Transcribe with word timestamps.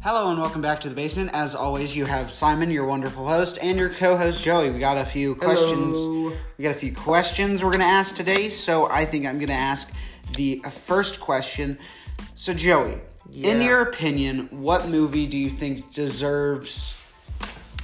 Hello 0.00 0.30
and 0.30 0.40
welcome 0.40 0.62
back 0.62 0.78
to 0.80 0.88
the 0.88 0.94
basement. 0.94 1.30
As 1.32 1.56
always, 1.56 1.96
you 1.96 2.04
have 2.04 2.30
Simon, 2.30 2.70
your 2.70 2.86
wonderful 2.86 3.26
host, 3.26 3.58
and 3.60 3.76
your 3.76 3.90
co-host 3.90 4.44
Joey. 4.44 4.70
We 4.70 4.78
got 4.78 4.96
a 4.96 5.04
few 5.04 5.34
questions. 5.34 5.96
Hello. 5.96 6.32
We 6.56 6.62
got 6.62 6.70
a 6.70 6.78
few 6.78 6.94
questions 6.94 7.64
we're 7.64 7.72
gonna 7.72 7.84
ask 7.84 8.14
today. 8.14 8.48
So 8.48 8.88
I 8.88 9.04
think 9.04 9.26
I'm 9.26 9.40
gonna 9.40 9.54
ask 9.54 9.92
the 10.36 10.62
first 10.86 11.18
question. 11.18 11.78
So 12.36 12.54
Joey, 12.54 12.98
in 13.32 13.60
your 13.60 13.80
opinion, 13.80 14.46
what 14.52 14.88
movie 14.88 15.26
do 15.26 15.36
you 15.36 15.50
think 15.50 15.92
deserves? 15.92 17.04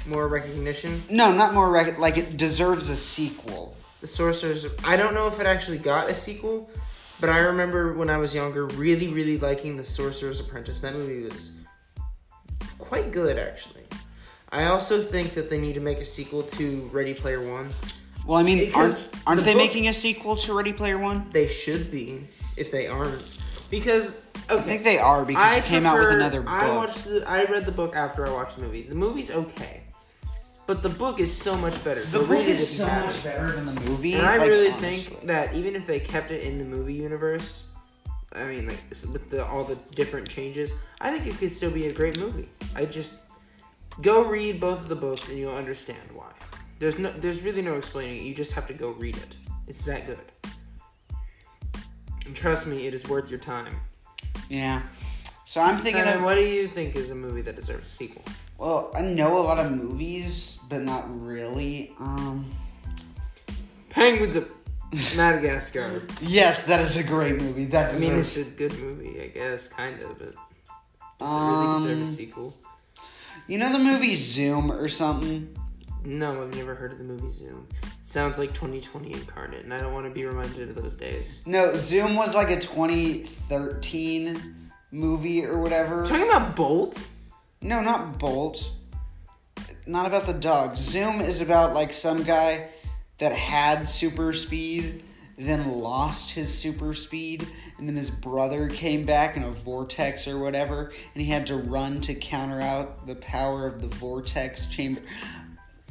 More 0.07 0.29
recognition. 0.29 1.03
No, 1.11 1.33
not 1.33 1.53
more 1.53 1.69
rec- 1.69 1.99
like 1.99 2.17
it 2.17 2.37
deserves 2.37 2.91
a 2.91 2.97
sequel. 2.97 3.77
The 4.01 4.07
Sorcerer's. 4.07 4.67
I 4.85 4.97
don't 4.97 5.15
know 5.15 5.27
if 5.27 5.41
it 5.41 5.47
actually 5.47 5.79
got 5.79 6.09
a 6.09 6.15
sequel, 6.15 6.71
but 7.21 7.29
I 7.29 7.39
remember 7.39 7.95
when 7.95 8.09
I 8.09 8.19
was 8.19 8.37
younger, 8.37 8.67
really, 8.67 9.09
really 9.09 9.37
liking 9.37 9.77
The 9.77 9.85
Sorcerer's 9.85 10.39
Apprentice. 10.39 10.81
That 10.81 10.95
movie 10.95 11.25
was 11.25 11.51
quite 12.95 13.13
good, 13.13 13.39
actually. 13.39 13.83
I 14.51 14.67
also 14.67 15.03
think 15.03 15.35
that 15.35 15.51
they 15.51 15.61
need 15.61 15.75
to 15.75 15.81
make 15.81 15.99
a 15.99 16.05
sequel 16.05 16.45
to 16.45 16.89
Ready 16.93 17.13
Player 17.13 17.41
One. 17.51 17.71
Well, 18.27 18.39
I 18.39 18.43
mean, 18.45 18.59
Because 18.59 19.07
aren't, 19.13 19.27
aren't 19.27 19.41
the 19.41 19.45
they 19.47 19.53
book- 19.55 19.63
making 19.63 19.89
a 19.89 19.93
sequel 19.93 20.37
to 20.37 20.55
Ready 20.55 20.73
Player 20.73 20.97
One? 20.99 21.29
They 21.33 21.49
should 21.49 21.91
be, 21.91 22.27
if 22.57 22.71
they 22.71 22.87
aren't, 22.87 23.23
because 23.69 24.15
I 24.49 24.59
think 24.61 24.85
they 24.85 24.99
are 24.99 25.25
because 25.25 25.53
I 25.53 25.57
it 25.57 25.65
came 25.65 25.85
out 25.87 25.99
with 25.99 26.11
another 26.11 26.43
book. 26.43 26.51
I 26.53 26.69
watched. 26.77 27.05
The, 27.05 27.29
I 27.29 27.45
read 27.45 27.67
the 27.67 27.73
book 27.73 27.97
after 27.97 28.27
I 28.27 28.31
watched 28.31 28.57
the 28.57 28.63
movie. 28.63 28.83
The 28.83 28.95
movie's 28.95 29.31
okay, 29.31 29.83
but 30.67 30.83
the 30.83 30.89
book 30.89 31.19
is 31.19 31.37
so 31.37 31.57
much 31.57 31.83
better. 31.83 32.05
the 32.05 32.21
Go 32.21 32.27
book 32.29 32.47
is 32.47 32.77
so 32.77 32.87
much 32.87 33.25
better 33.25 33.51
than 33.51 33.67
the 33.67 33.81
movie. 33.81 34.15
And 34.15 34.25
I 34.25 34.37
like, 34.39 34.49
really 34.49 34.69
honestly. 34.71 34.99
think 34.99 35.27
that 35.27 35.55
even 35.55 35.75
if 35.75 35.85
they 35.85 35.99
kept 35.99 36.31
it 36.31 36.45
in 36.45 36.59
the 36.59 36.65
movie 36.65 36.95
universe, 36.95 37.69
I 38.35 38.45
mean, 38.47 38.67
like 38.67 38.81
with 39.13 39.31
the 39.31 39.47
all 39.47 39.65
the 39.65 39.77
different 39.95 40.29
changes, 40.29 40.73
I 41.01 41.11
think 41.11 41.27
it 41.27 41.39
could 41.39 41.51
still 41.51 41.71
be 41.71 41.87
a 41.87 41.93
great 41.93 42.19
movie. 42.19 42.49
I 42.75 42.85
just 42.85 43.21
go 44.03 44.25
read 44.25 44.61
both 44.61 44.81
of 44.81 44.89
the 44.89 44.97
books 44.97 45.29
and 45.29 45.39
you'll 45.39 45.55
understand 45.55 46.03
why. 46.13 46.33
There's 46.79 46.99
no, 46.99 47.13
there's 47.13 47.43
really 47.43 47.63
no 47.63 47.75
explaining 47.75 48.19
it. 48.19 48.23
You 48.23 48.35
just 48.35 48.53
have 48.53 48.67
to 48.67 48.75
go 48.75 48.91
read 48.91 49.17
it. 49.17 49.37
It's 49.69 49.83
that 49.83 50.07
good. 50.07 50.19
And 52.27 52.35
trust 52.35 52.67
me, 52.67 52.87
it 52.87 52.95
is 52.95 53.07
worth 53.09 53.31
your 53.31 53.39
time. 53.39 53.77
Yeah. 54.49 54.83
So 55.47 55.61
I'm 55.61 55.79
thinking 55.79 56.03
of 56.03 56.23
what 56.23 56.35
do 56.35 56.41
you 56.41 56.67
think 56.69 56.97
is 56.97 57.11
a 57.11 57.15
movie 57.15 57.43
that 57.43 57.55
deserves 57.55 57.87
a 57.87 57.91
sequel? 57.91 58.23
Well, 58.59 58.91
I 58.95 59.03
know 59.03 59.37
a 59.39 59.41
lot 59.41 59.59
of 59.59 59.71
movies, 59.71 60.59
but 60.69 60.83
not 60.83 61.05
really. 61.25 61.93
Um, 62.01 62.51
Penguins 63.91 64.37
of 64.37 64.51
Madagascar. 65.17 66.03
yes, 66.21 66.67
that 66.67 66.81
is 66.81 66.97
a 66.97 67.03
great 67.03 67.41
movie. 67.41 67.65
That 67.67 67.93
I 67.93 67.99
mean, 67.99 68.15
deserves. 68.17 68.37
it's 68.37 68.49
a 68.49 68.53
good 68.53 68.79
movie, 68.81 69.21
I 69.23 69.29
guess, 69.29 69.69
kind 69.69 70.03
of, 70.03 70.19
but 70.19 70.35
does 71.19 71.31
Um, 71.31 71.43
it 71.43 71.57
really 71.89 71.97
deserve 71.97 72.03
a 72.03 72.07
sequel? 72.13 72.57
you 73.47 73.59
know 73.59 73.73
the 73.73 73.79
movie 73.79 74.15
Zoom 74.15 74.71
or 74.73 74.89
something? 74.89 75.55
No, 76.05 76.43
I've 76.43 76.55
never 76.55 76.75
heard 76.75 76.93
of 76.93 76.99
the 76.99 77.05
movie 77.05 77.31
Zoom. 77.31 77.67
It 77.83 77.89
sounds 78.05 78.39
like 78.39 78.51
2020 78.51 79.13
incarnate, 79.13 79.65
and 79.65 79.73
I 79.73 79.79
don't 79.79 79.95
want 79.95 80.07
to 80.07 80.13
be 80.13 80.25
reminded 80.27 80.69
of 80.69 80.75
those 80.75 80.95
days. 80.95 81.41
No, 81.47 81.75
Zoom 81.77 82.15
was 82.17 82.35
like 82.35 82.51
a 82.51 82.61
2013 82.61 84.71
movie 84.93 85.45
or 85.45 85.59
whatever. 85.59 86.05
Talking 86.05 86.29
about 86.29 86.55
Bolt? 86.57 87.09
No, 87.63 87.81
not 87.81 88.19
Bolt. 88.19 88.73
Not 89.87 90.07
about 90.07 90.27
the 90.27 90.35
dog. 90.35 90.77
Zoom 90.77 91.21
is 91.21 91.41
about 91.41 91.75
like 91.75 91.93
some 91.93 92.23
guy 92.23 92.69
that 93.19 93.33
had 93.33 93.89
super 93.89 94.33
speed, 94.33 95.03
then 95.37 95.71
lost 95.71 96.31
his 96.31 96.53
super 96.57 96.95
speed, 96.95 97.47
and 97.79 97.89
then 97.89 97.97
his 97.97 98.11
brother 98.11 98.69
came 98.69 99.05
back 99.05 99.37
in 99.37 99.43
a 99.43 99.51
vortex 99.51 100.29
or 100.29 100.39
whatever, 100.39 100.93
and 101.15 101.23
he 101.23 101.31
had 101.31 101.47
to 101.47 101.57
run 101.57 102.01
to 102.03 102.15
counter 102.15 102.61
out 102.61 103.07
the 103.07 103.17
power 103.17 103.67
of 103.67 103.81
the 103.81 103.89
vortex 103.89 104.67
chamber. 104.67 105.01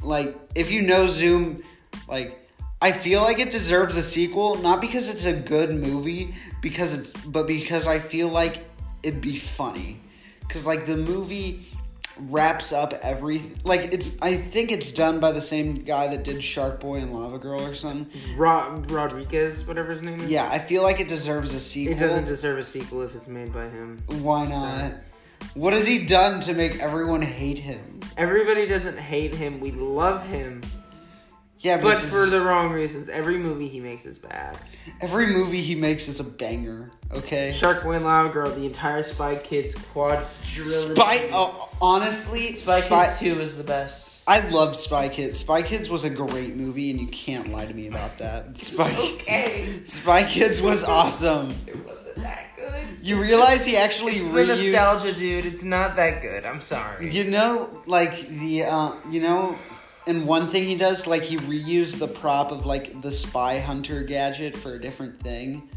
Like, 0.02 0.38
if 0.54 0.70
you 0.70 0.82
know 0.82 1.06
Zoom, 1.06 1.62
like. 2.08 2.40
I 2.82 2.92
feel 2.92 3.22
like 3.22 3.38
it 3.38 3.48
deserves 3.48 3.96
a 3.96 4.02
sequel, 4.02 4.56
not 4.56 4.82
because 4.82 5.08
it's 5.08 5.24
a 5.24 5.32
good 5.32 5.70
movie, 5.70 6.34
because 6.60 6.92
it's, 6.92 7.12
but 7.12 7.46
because 7.46 7.86
I 7.86 7.98
feel 7.98 8.28
like 8.28 8.62
it'd 9.02 9.22
be 9.22 9.36
funny 9.36 10.02
because 10.40 10.66
like 10.66 10.86
the 10.86 10.96
movie 10.96 11.66
wraps 12.28 12.72
up 12.72 12.92
every 13.02 13.42
like 13.64 13.92
it's 13.92 14.16
i 14.22 14.36
think 14.36 14.70
it's 14.70 14.92
done 14.92 15.18
by 15.18 15.32
the 15.32 15.40
same 15.40 15.74
guy 15.74 16.06
that 16.06 16.22
did 16.22 16.42
shark 16.42 16.78
boy 16.80 16.96
and 16.96 17.12
lava 17.12 17.38
girl 17.38 17.60
or 17.60 17.74
something 17.74 18.06
Ro- 18.36 18.82
Rodriguez, 18.88 19.66
whatever 19.66 19.92
his 19.92 20.02
name 20.02 20.20
is? 20.20 20.30
yeah 20.30 20.48
i 20.50 20.58
feel 20.58 20.82
like 20.82 21.00
it 21.00 21.08
deserves 21.08 21.54
a 21.54 21.60
sequel 21.60 21.94
It 21.96 21.98
doesn't 21.98 22.26
deserve 22.26 22.58
a 22.58 22.62
sequel 22.62 23.02
if 23.02 23.14
it's 23.16 23.26
made 23.28 23.52
by 23.52 23.68
him. 23.68 24.00
why 24.22 24.46
not 24.46 24.92
what 25.54 25.72
has 25.72 25.86
he 25.86 26.06
done 26.06 26.40
to 26.42 26.54
make 26.54 26.80
everyone 26.80 27.20
hate 27.22 27.58
him 27.58 28.00
Everybody 28.16 28.64
doesn't 28.66 28.96
hate 28.96 29.34
him. 29.34 29.58
We 29.58 29.72
love 29.72 30.24
him. 30.24 30.62
Yeah 31.64 31.76
but, 31.78 31.82
But 31.82 31.98
just- 31.98 32.12
for 32.14 32.26
the 32.26 32.40
wrong 32.40 32.70
reasons. 32.70 33.08
Every 33.08 33.38
movie 33.38 33.66
he 33.68 33.80
makes 33.80 34.06
is 34.06 34.18
bad. 34.18 34.56
every 35.00 35.26
movie 35.26 35.60
he 35.60 35.74
makes 35.74 36.06
is 36.08 36.20
a 36.20 36.24
banger 36.24 36.90
okay 37.12 37.50
Shark 37.52 37.82
Boy 37.82 37.94
and 37.96 38.04
Lava 38.04 38.28
Girl, 38.28 38.50
the 38.50 38.64
entire 38.66 39.02
Spy 39.02 39.34
Kids 39.36 39.74
quadrilogy. 39.74 40.66
spy 40.94 41.28
oh, 41.32 41.68
honestly 41.80 42.54
Spy 42.56 42.80
spy, 42.82 43.04
Kids 43.06 43.18
2 43.18 43.40
is 43.40 43.56
the 43.58 43.64
best. 43.64 44.20
i 44.26 44.40
love 44.48 44.74
spy 44.76 45.08
kids 45.08 45.38
spy 45.38 45.60
kids 45.62 45.90
was 45.90 46.04
a 46.04 46.10
great 46.10 46.54
movie 46.56 46.90
and 46.90 46.98
you 47.00 47.06
can't 47.08 47.48
lie 47.52 47.66
to 47.66 47.74
me 47.74 47.86
about 47.88 48.16
that 48.18 48.56
spy 48.68 48.90
Okay. 49.14 49.80
spy 49.84 50.24
kids 50.24 50.60
was 50.62 50.84
awesome 50.84 51.50
It 51.66 51.84
wasn't 51.86 52.16
that 52.24 52.44
good. 52.56 53.06
You 53.06 53.20
realize 53.20 53.64
he 53.66 53.76
actually 53.76 54.12
It's 54.14 54.28
the 54.28 54.34
reused. 54.40 54.72
nostalgia, 54.72 55.12
dude. 55.12 55.44
It's 55.44 55.62
not 55.62 55.96
that 55.96 56.22
good. 56.22 56.46
I'm 56.46 56.60
sorry. 56.60 57.10
You 57.12 57.24
know, 57.24 57.82
like 57.86 58.26
the 58.28 58.64
uh, 58.64 58.92
you 59.10 59.20
know, 59.20 59.58
and 60.06 60.26
one 60.26 60.48
thing 60.48 60.64
he 60.64 60.76
does, 60.76 61.06
like 61.06 61.22
he 61.22 61.36
reused 61.38 61.98
the 61.98 62.08
prop 62.08 62.50
of 62.50 62.66
like 62.66 63.00
the 63.00 63.10
spy 63.10 63.58
hunter 63.58 64.02
gadget 64.02 64.54
for 64.56 64.74
a 64.74 64.80
different 64.80 65.20
thing. 65.20 65.68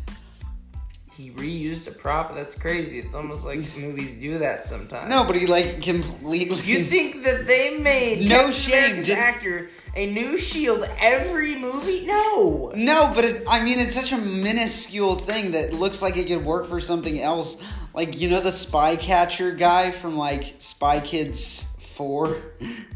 He 1.18 1.32
reused 1.32 1.88
a 1.88 1.92
prop. 1.92 2.36
That's 2.36 2.56
crazy. 2.56 3.00
It's 3.00 3.16
almost 3.16 3.44
like 3.44 3.60
movies 3.78 4.20
do 4.20 4.38
that 4.38 4.64
sometimes. 4.64 5.10
No, 5.10 5.24
but 5.24 5.36
he 5.36 5.48
like 5.48 5.82
completely. 5.82 6.58
You 6.62 6.84
think 6.86 7.24
that 7.24 7.48
they 7.48 7.78
made 7.80 8.28
No 8.28 8.52
Captain 8.52 8.54
shame, 8.54 8.96
didn't- 8.98 9.18
actor 9.18 9.70
a 9.96 10.06
new 10.06 10.38
shield 10.38 10.88
every 11.00 11.56
movie? 11.56 12.06
No. 12.06 12.72
No, 12.76 13.12
but 13.16 13.26
it, 13.26 13.44
I 13.50 13.64
mean, 13.64 13.80
it's 13.80 13.96
such 13.96 14.12
a 14.12 14.18
minuscule 14.18 15.16
thing 15.16 15.52
that 15.52 15.74
looks 15.74 16.04
like 16.04 16.18
it 16.18 16.28
could 16.28 16.46
work 16.46 16.68
for 16.68 16.80
something 16.80 17.20
else. 17.20 17.60
Like 17.96 18.20
you 18.20 18.30
know, 18.30 18.40
the 18.40 18.52
spy 18.52 18.96
catcher 18.96 19.54
guy 19.54 19.90
from 19.90 20.18
like 20.18 20.56
Spy 20.60 21.00
Kids 21.00 21.76
Four 21.98 22.38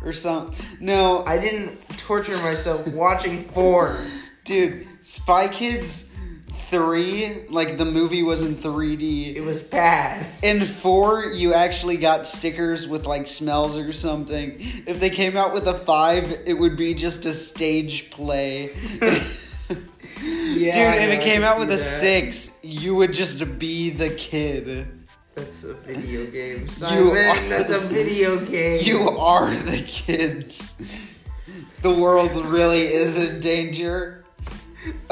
or 0.06 0.14
something. 0.14 0.56
No, 0.80 1.24
I 1.26 1.38
didn't 1.38 1.76
torture 1.98 2.38
myself 2.38 2.88
watching 2.94 3.44
four. 3.44 3.98
dude, 4.46 4.88
Spy 5.02 5.48
Kids 5.48 6.08
Three, 6.72 7.46
like 7.50 7.78
the 7.78 7.84
movie 7.84 8.24
was 8.24 8.42
in 8.42 8.56
3D. 8.56 9.36
It 9.36 9.42
was 9.42 9.62
bad. 9.62 10.26
In 10.42 10.64
four, 10.66 11.26
you 11.26 11.54
actually 11.54 11.98
got 11.98 12.26
stickers 12.26 12.88
with 12.88 13.06
like 13.06 13.28
smells 13.28 13.78
or 13.78 13.92
something. 13.92 14.56
If 14.88 15.02
they 15.02 15.10
came 15.10 15.36
out 15.36 15.52
with 15.54 15.68
a 15.68 15.74
five, 15.74 16.32
it 16.46 16.54
would 16.54 16.78
be 16.78 16.94
just 16.94 17.26
a 17.26 17.34
stage 17.34 18.10
play. 18.10 18.74
Yeah, 20.24 20.94
Dude, 20.94 21.10
if 21.10 21.20
it 21.20 21.24
came 21.24 21.44
out 21.44 21.58
with 21.58 21.70
a 21.70 21.78
that. 21.78 21.78
six, 21.80 22.56
you 22.62 22.94
would 22.96 23.12
just 23.12 23.58
be 23.58 23.90
the 23.90 24.12
kid. 24.12 25.01
That's 25.36 25.64
a 25.64 25.74
video 25.74 26.26
game, 26.30 26.68
Simon. 26.68 27.10
are- 27.10 27.50
That's 27.50 27.72
a 27.72 27.80
video 27.80 28.44
game. 28.46 28.82
You 28.84 29.10
are 29.18 29.54
the 29.56 29.82
kids. 29.88 30.80
The 31.82 31.92
world 31.92 32.46
really 32.46 32.88
is 32.94 33.18
in 33.18 33.40
danger. 33.40 34.18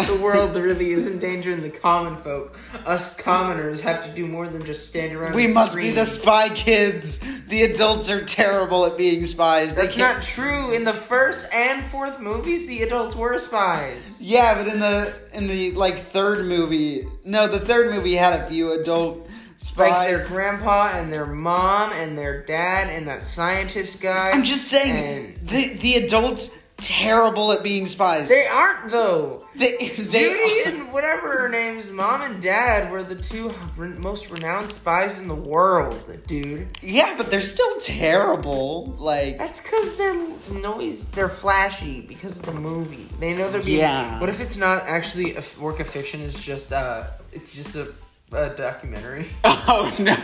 the 0.08 0.16
world 0.18 0.56
really 0.56 0.92
is 0.92 1.06
in 1.08 1.20
danger, 1.20 1.52
and 1.52 1.64
the 1.64 1.70
common 1.70 2.18
folk, 2.18 2.58
us 2.88 3.16
commoners, 3.16 3.82
have 3.82 4.04
to 4.04 4.10
do 4.12 4.26
more 4.28 4.48
than 4.48 4.64
just 4.66 4.88
stand 4.90 5.14
around. 5.16 5.36
We 5.36 5.46
must 5.48 5.76
be 5.76 5.92
the 5.92 6.06
spy 6.06 6.50
kids. 6.50 7.20
The 7.48 7.64
adults 7.64 8.10
are 8.10 8.24
terrible 8.26 8.86
at 8.88 8.98
being 8.98 9.26
spies. 9.28 9.76
They 9.76 9.84
That's 9.84 9.96
can't- 9.96 10.16
not 10.18 10.24
true. 10.24 10.72
In 10.72 10.84
the 10.86 10.94
first 10.94 11.54
and 11.54 11.84
fourth 11.86 12.20
movies, 12.20 12.68
the 12.68 12.82
adults 12.82 13.16
were 13.16 13.38
spies. 13.38 14.18
Yeah, 14.20 14.56
but 14.56 14.72
in 14.74 14.80
the 14.80 15.14
in 15.34 15.46
the 15.48 15.72
like 15.72 15.98
third 16.00 16.48
movie, 16.48 17.06
no, 17.24 17.46
the 17.48 17.60
third 17.60 17.92
movie 17.92 18.16
had 18.16 18.34
a 18.42 18.48
few 18.48 18.72
adult 18.74 19.29
Like 19.78 20.10
their 20.10 20.26
grandpa 20.26 20.92
and 20.94 21.12
their 21.12 21.26
mom 21.26 21.92
and 21.94 22.18
their 22.18 22.44
dad 22.46 22.90
and 22.90 23.08
that 23.08 23.26
scientist 23.26 24.02
guy. 24.02 24.32
I'm 24.32 24.44
just 24.44 24.68
saying 24.68 25.36
And- 25.38 25.48
the 25.48 25.74
the 25.76 25.96
adults 25.96 26.50
terrible 26.78 27.52
at 27.52 27.62
being 27.62 27.86
spies. 27.86 28.30
They 28.30 28.48
aren't 28.48 28.90
though. 28.90 29.46
They 29.56 29.76
they 29.98 30.30
Judy 30.30 30.62
and 30.66 30.94
whatever 30.94 31.38
her 31.38 31.50
name's 31.50 31.92
mom 31.92 32.22
and 32.22 32.42
dad 32.42 32.90
were 32.90 33.04
the 33.04 33.16
two 33.16 33.54
most 33.78 34.32
renowned 34.32 34.72
spies 34.72 35.20
in 35.20 35.28
the 35.28 35.36
world, 35.36 36.02
dude. 36.28 36.68
yeah, 36.82 37.16
but 37.18 37.30
they're 37.30 37.42
still 37.42 37.78
terrible. 37.80 38.96
Like 38.98 39.38
That's 39.38 39.60
because 39.62 39.98
they're 39.98 40.16
noise. 40.54 41.06
They're 41.12 41.28
flashy 41.30 42.00
because 42.02 42.40
of 42.40 42.46
the 42.46 42.54
movie. 42.54 43.08
They 43.20 43.34
know 43.34 43.50
they're 43.52 43.62
being. 43.62 43.80
Yeah. 43.80 44.20
What 44.22 44.30
if 44.30 44.40
it's 44.40 44.56
not 44.58 44.84
actually 44.84 45.36
a 45.36 45.44
work 45.60 45.82
of 45.82 45.88
fiction? 45.88 46.22
It's 46.22 46.42
just 46.42 46.72
uh, 46.72 47.08
it's 47.34 47.54
just 47.54 47.76
a 47.76 47.94
a 48.32 48.50
documentary. 48.50 49.28
Oh 49.72 49.94
no! 50.00 50.16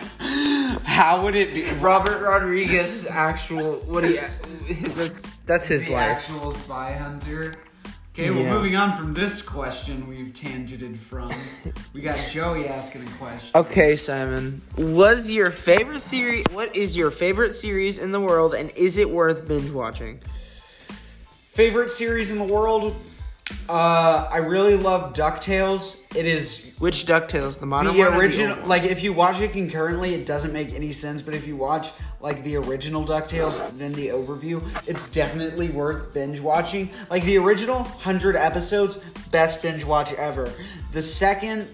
How 0.86 1.22
would 1.24 1.36
it 1.36 1.54
be? 1.54 1.69
Robert 1.75 2.19
Rodriguez's 2.22 3.06
actual 3.06 3.75
what 3.86 4.04
he 4.04 4.18
that's 4.96 5.30
that's 5.46 5.68
his 5.68 5.86
the 5.86 5.92
life. 5.94 6.02
actual 6.10 6.50
spy 6.52 6.94
hunter. 6.94 7.54
Okay, 8.13 8.31
well, 8.31 8.40
Yeah. 8.42 8.54
moving 8.54 8.75
on 8.75 8.98
from 8.98 9.13
this 9.13 9.42
question 9.44 10.07
we've 10.07 10.34
tangented 10.34 10.98
from, 10.98 11.31
we 11.94 12.02
got 12.02 12.16
Joey 12.31 12.68
asking 12.68 13.04
a 13.07 13.12
question. 13.12 13.52
Okay, 13.54 13.96
Simon. 13.98 14.62
Was 14.78 15.30
your 15.31 15.51
favorite 15.51 16.01
series? 16.01 16.46
What 16.51 16.75
is 16.75 16.98
your 16.98 17.12
favorite 17.12 17.54
series 17.54 18.00
in 18.00 18.12
the 18.12 18.22
world, 18.22 18.56
and 18.56 18.72
is 18.75 18.98
it 18.98 19.10
worth 19.10 19.48
binge 19.48 19.69
watching? 19.69 20.22
Favorite 21.51 21.92
series 21.92 22.31
in 22.31 22.38
the 22.40 22.51
world? 22.51 22.96
Uh, 23.70 24.28
I 24.32 24.38
really 24.38 24.76
love 24.76 25.14
Ducktales. 25.14 26.04
It 26.16 26.26
is 26.26 26.76
Which 26.80 27.06
Ducktales? 27.06 27.60
The 27.60 27.66
modern 27.66 27.94
the 27.94 28.00
one 28.00 28.08
or 28.08 28.12
the 28.12 28.18
original. 28.18 28.50
old 28.52 28.60
one? 28.62 28.70
like, 28.70 28.84
if 28.84 29.04
you 29.04 29.14
watch 29.14 29.40
it 29.42 29.52
concurrently, 29.52 30.14
it 30.16 30.26
doesn't 30.26 30.52
make 30.52 30.74
any 30.74 30.92
sense. 30.92 31.22
But 31.22 31.36
if 31.36 31.48
you 31.48 31.56
watch 31.56 31.92
like 32.20 32.44
the 32.44 32.56
original 32.56 33.06
Ducktales, 33.06 33.70
then 33.78 33.94
the 33.94 34.08
overview, 34.08 34.64
it's 34.88 35.08
definitely 35.12 35.70
worth 35.70 36.14
binge 36.14 36.40
watching. 36.40 36.90
Like 37.12 37.24
the 37.24 37.38
original 37.38 37.84
hundred 37.84 38.36
episodes, 38.36 38.98
best 39.30 39.62
binge 39.62 39.84
watch 39.84 40.12
ever. 40.14 40.52
The 40.92 41.02
second. 41.02 41.68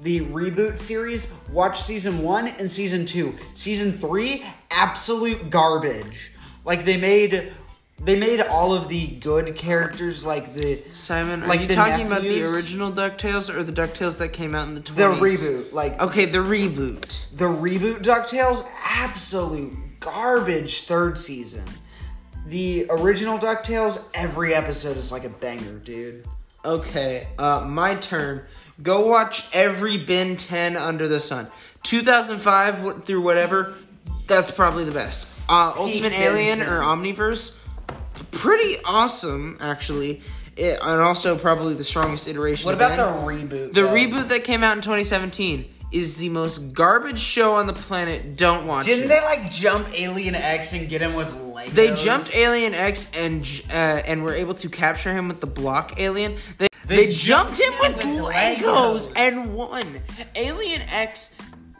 The 0.00 0.20
reboot 0.20 0.78
series, 0.78 1.32
watch 1.50 1.82
season 1.82 2.22
one 2.22 2.46
and 2.46 2.70
season 2.70 3.04
two. 3.04 3.34
Season 3.52 3.90
three, 3.90 4.46
absolute 4.70 5.50
garbage. 5.50 6.30
Like 6.64 6.84
they 6.84 6.96
made, 6.96 7.52
they 8.00 8.18
made 8.18 8.40
all 8.40 8.72
of 8.72 8.88
the 8.88 9.06
good 9.06 9.54
characters 9.56 10.24
like 10.24 10.52
the 10.54 10.82
Simon, 10.92 11.42
are 11.42 11.48
like 11.48 11.60
you 11.60 11.66
the 11.66 11.74
talking 11.74 12.06
about 12.06 12.22
the 12.22 12.44
original 12.44 12.92
Ducktales 12.92 13.52
or 13.52 13.62
the 13.64 13.72
Ducktales 13.72 14.18
that 14.18 14.28
came 14.28 14.54
out 14.54 14.68
in 14.68 14.74
the 14.74 14.80
20s? 14.80 14.94
the 14.94 15.02
reboot. 15.04 15.72
Like 15.72 16.00
Okay, 16.00 16.24
the 16.24 16.38
reboot. 16.38 17.26
The 17.34 17.46
reboot 17.46 18.02
DuckTales, 18.02 18.68
absolute 18.84 19.76
garbage 20.00 20.82
third 20.82 21.18
season. 21.18 21.64
The 22.46 22.86
original 22.88 23.38
DuckTales, 23.38 24.04
every 24.14 24.54
episode 24.54 24.96
is 24.96 25.12
like 25.12 25.24
a 25.24 25.28
banger, 25.28 25.78
dude. 25.78 26.24
Okay, 26.64 27.26
uh, 27.38 27.64
my 27.68 27.94
turn. 27.96 28.42
Go 28.82 29.06
watch 29.08 29.44
every 29.52 29.98
Ben 29.98 30.36
10 30.36 30.76
under 30.76 31.08
the 31.08 31.20
sun. 31.20 31.48
2005 31.82 33.04
through 33.04 33.20
whatever, 33.22 33.74
that's 34.26 34.50
probably 34.50 34.84
the 34.84 34.92
best. 34.92 35.28
Uh, 35.48 35.72
Ultimate 35.76 36.12
Ben 36.12 36.22
Alien 36.22 36.58
10. 36.58 36.68
or 36.68 36.80
Omniverse, 36.80 37.57
pretty 38.38 38.76
awesome, 38.84 39.56
actually. 39.60 40.22
It, 40.56 40.78
and 40.82 41.00
also 41.00 41.38
probably 41.38 41.74
the 41.74 41.84
strongest 41.84 42.26
iteration 42.26 42.66
What 42.66 42.74
about 42.74 42.96
the 42.96 43.02
reboot? 43.26 43.72
The 43.72 43.82
though? 43.82 43.88
reboot 43.94 44.28
that 44.28 44.42
came 44.42 44.64
out 44.64 44.76
in 44.76 44.82
2017 44.82 45.64
is 45.92 46.16
the 46.16 46.28
most 46.30 46.72
garbage 46.74 47.20
show 47.20 47.54
on 47.54 47.66
the 47.66 47.72
planet. 47.72 48.36
Don't 48.36 48.66
watch 48.66 48.88
it. 48.88 48.90
Didn't 48.96 49.08
they 49.08 49.20
like 49.22 49.50
jump 49.50 49.88
Alien 49.94 50.34
X 50.34 50.72
and 50.72 50.88
get 50.88 51.00
him 51.00 51.14
with 51.14 51.32
Legos? 51.32 51.70
They 51.70 51.94
jumped 51.94 52.34
Alien 52.34 52.74
X 52.74 53.10
and 53.14 53.46
uh, 53.70 54.02
and 54.04 54.24
were 54.24 54.32
able 54.34 54.54
to 54.54 54.68
capture 54.68 55.12
him 55.12 55.28
with 55.28 55.40
the 55.40 55.46
block 55.46 56.00
alien. 56.00 56.36
They 56.58 56.68
they, 56.86 57.06
They 57.06 57.12
jumped, 57.12 57.60
him 57.60 57.72
with, 57.80 57.96
with 57.96 58.04
Legos, 58.04 59.08
Legos. 59.08 59.12
and 59.14 59.54
won. 59.54 60.00
Alien 60.34 60.82
X 60.82 61.36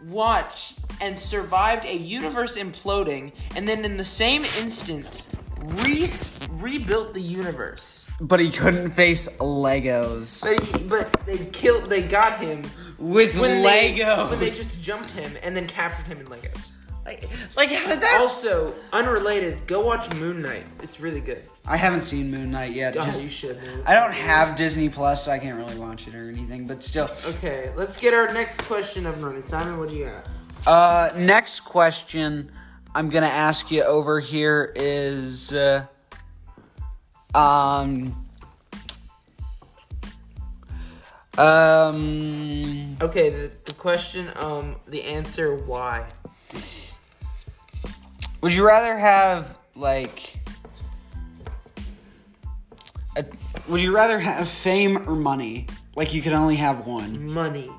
watched 0.07 0.79
and 1.01 1.19
survived 1.19 1.85
a 1.85 1.97
universe 1.97 2.59
imploding, 2.59 3.33
and 3.57 3.69
then 3.69 3.85
in 3.85 3.97
the 3.97 4.05
same 4.05 4.43
instance 4.45 5.29
re- 5.65 6.07
rebuilt 6.51 7.15
the 7.15 7.21
universe. 7.21 8.11
But 8.21 8.41
he 8.41 8.51
couldn't 8.51 8.91
face 8.91 9.29
Legos. 9.39 10.43
But 10.43 10.63
he, 10.65 10.89
but 10.89 11.13
they 11.27 11.39
killed. 11.47 11.89
They 11.89 12.03
got 12.03 12.39
him 12.41 12.63
With 12.99 13.37
when 13.39 13.63
they, 13.63 13.95
Legos. 13.95 14.31
when 14.31 14.41
they 14.41 14.51
just 14.51 14.83
jumped 14.83 15.13
him 15.13 15.33
and 15.43 15.57
then 15.57 15.67
captured 15.67 16.07
him 16.07 16.19
in 16.21 16.27
Legos. 16.27 16.69
like, 17.07 17.29
like, 17.57 17.71
how 17.71 17.89
did 17.89 18.01
that? 18.01 18.19
Also, 18.21 18.75
unrelated, 18.93 19.67
go 19.67 19.81
watch 19.85 20.13
Moon 20.17 20.43
Knight. 20.43 20.65
It's 20.83 21.01
really 21.01 21.21
good. 21.21 21.43
I 21.65 21.77
haven't 21.77 22.05
seen 22.05 22.31
Moon 22.31 22.51
Knight 22.51 22.73
yet. 22.73 22.97
Oh, 22.97 23.05
just- 23.05 23.23
you 23.23 23.29
should. 23.31 23.57
Man. 23.63 23.83
I 23.87 23.95
don't 23.95 24.13
have 24.13 24.57
Disney 24.57 24.89
Plus, 24.89 25.25
so 25.25 25.31
I 25.31 25.39
can't 25.39 25.57
really 25.59 25.79
watch 25.79 26.09
it 26.09 26.15
or 26.15 26.29
anything. 26.29 26.67
But 26.67 26.83
still, 26.83 27.09
Okay, 27.27 27.71
let's 27.77 27.97
get 27.99 28.15
our 28.15 28.33
next 28.33 28.61
question 28.63 29.07
up 29.07 29.15
and 29.15 29.25
running. 29.25 29.43
Simon, 29.45 29.79
what 29.79 29.89
do 29.91 29.95
you 29.95 30.07
got? 30.11 30.27
Uh, 30.67 31.13
next 31.17 31.61
question 31.61 32.51
I'm 32.99 33.11
gonna 33.11 33.27
ask 33.27 33.71
you 33.71 33.85
over 33.85 34.19
here 34.19 34.73
is, 34.75 35.53
uh, 35.53 35.87
um, 37.33 38.27
um, 41.39 42.97
Okay, 43.01 43.31
the, 43.31 43.57
the 43.67 43.75
question, 43.75 44.33
um, 44.35 44.81
the 44.89 45.05
answer, 45.05 45.55
why? 45.55 46.09
would 48.41 48.53
you 48.53 48.67
rather 48.67 48.99
have 48.99 49.57
like, 49.77 50.41
a, 53.17 53.25
would 53.69 53.81
you 53.81 53.95
rather 53.95 54.19
have 54.19 54.49
fame 54.49 55.09
or 55.09 55.15
money? 55.15 55.69
Like 55.95 56.15
you 56.15 56.21
can 56.21 56.33
only 56.33 56.57
have 56.57 56.85
one. 56.85 57.33
Money. 57.33 57.71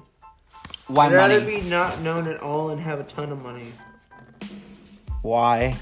Why 0.88 1.08
I'd 1.08 1.12
rather 1.12 1.42
money? 1.42 1.60
be 1.60 1.68
not 1.68 2.00
known 2.00 2.26
at 2.30 2.40
all 2.40 2.70
and 2.70 2.80
have 2.80 3.02
a 3.02 3.04
ton 3.04 3.34
of 3.34 3.42
money. 3.42 3.74
Why? 5.22 5.78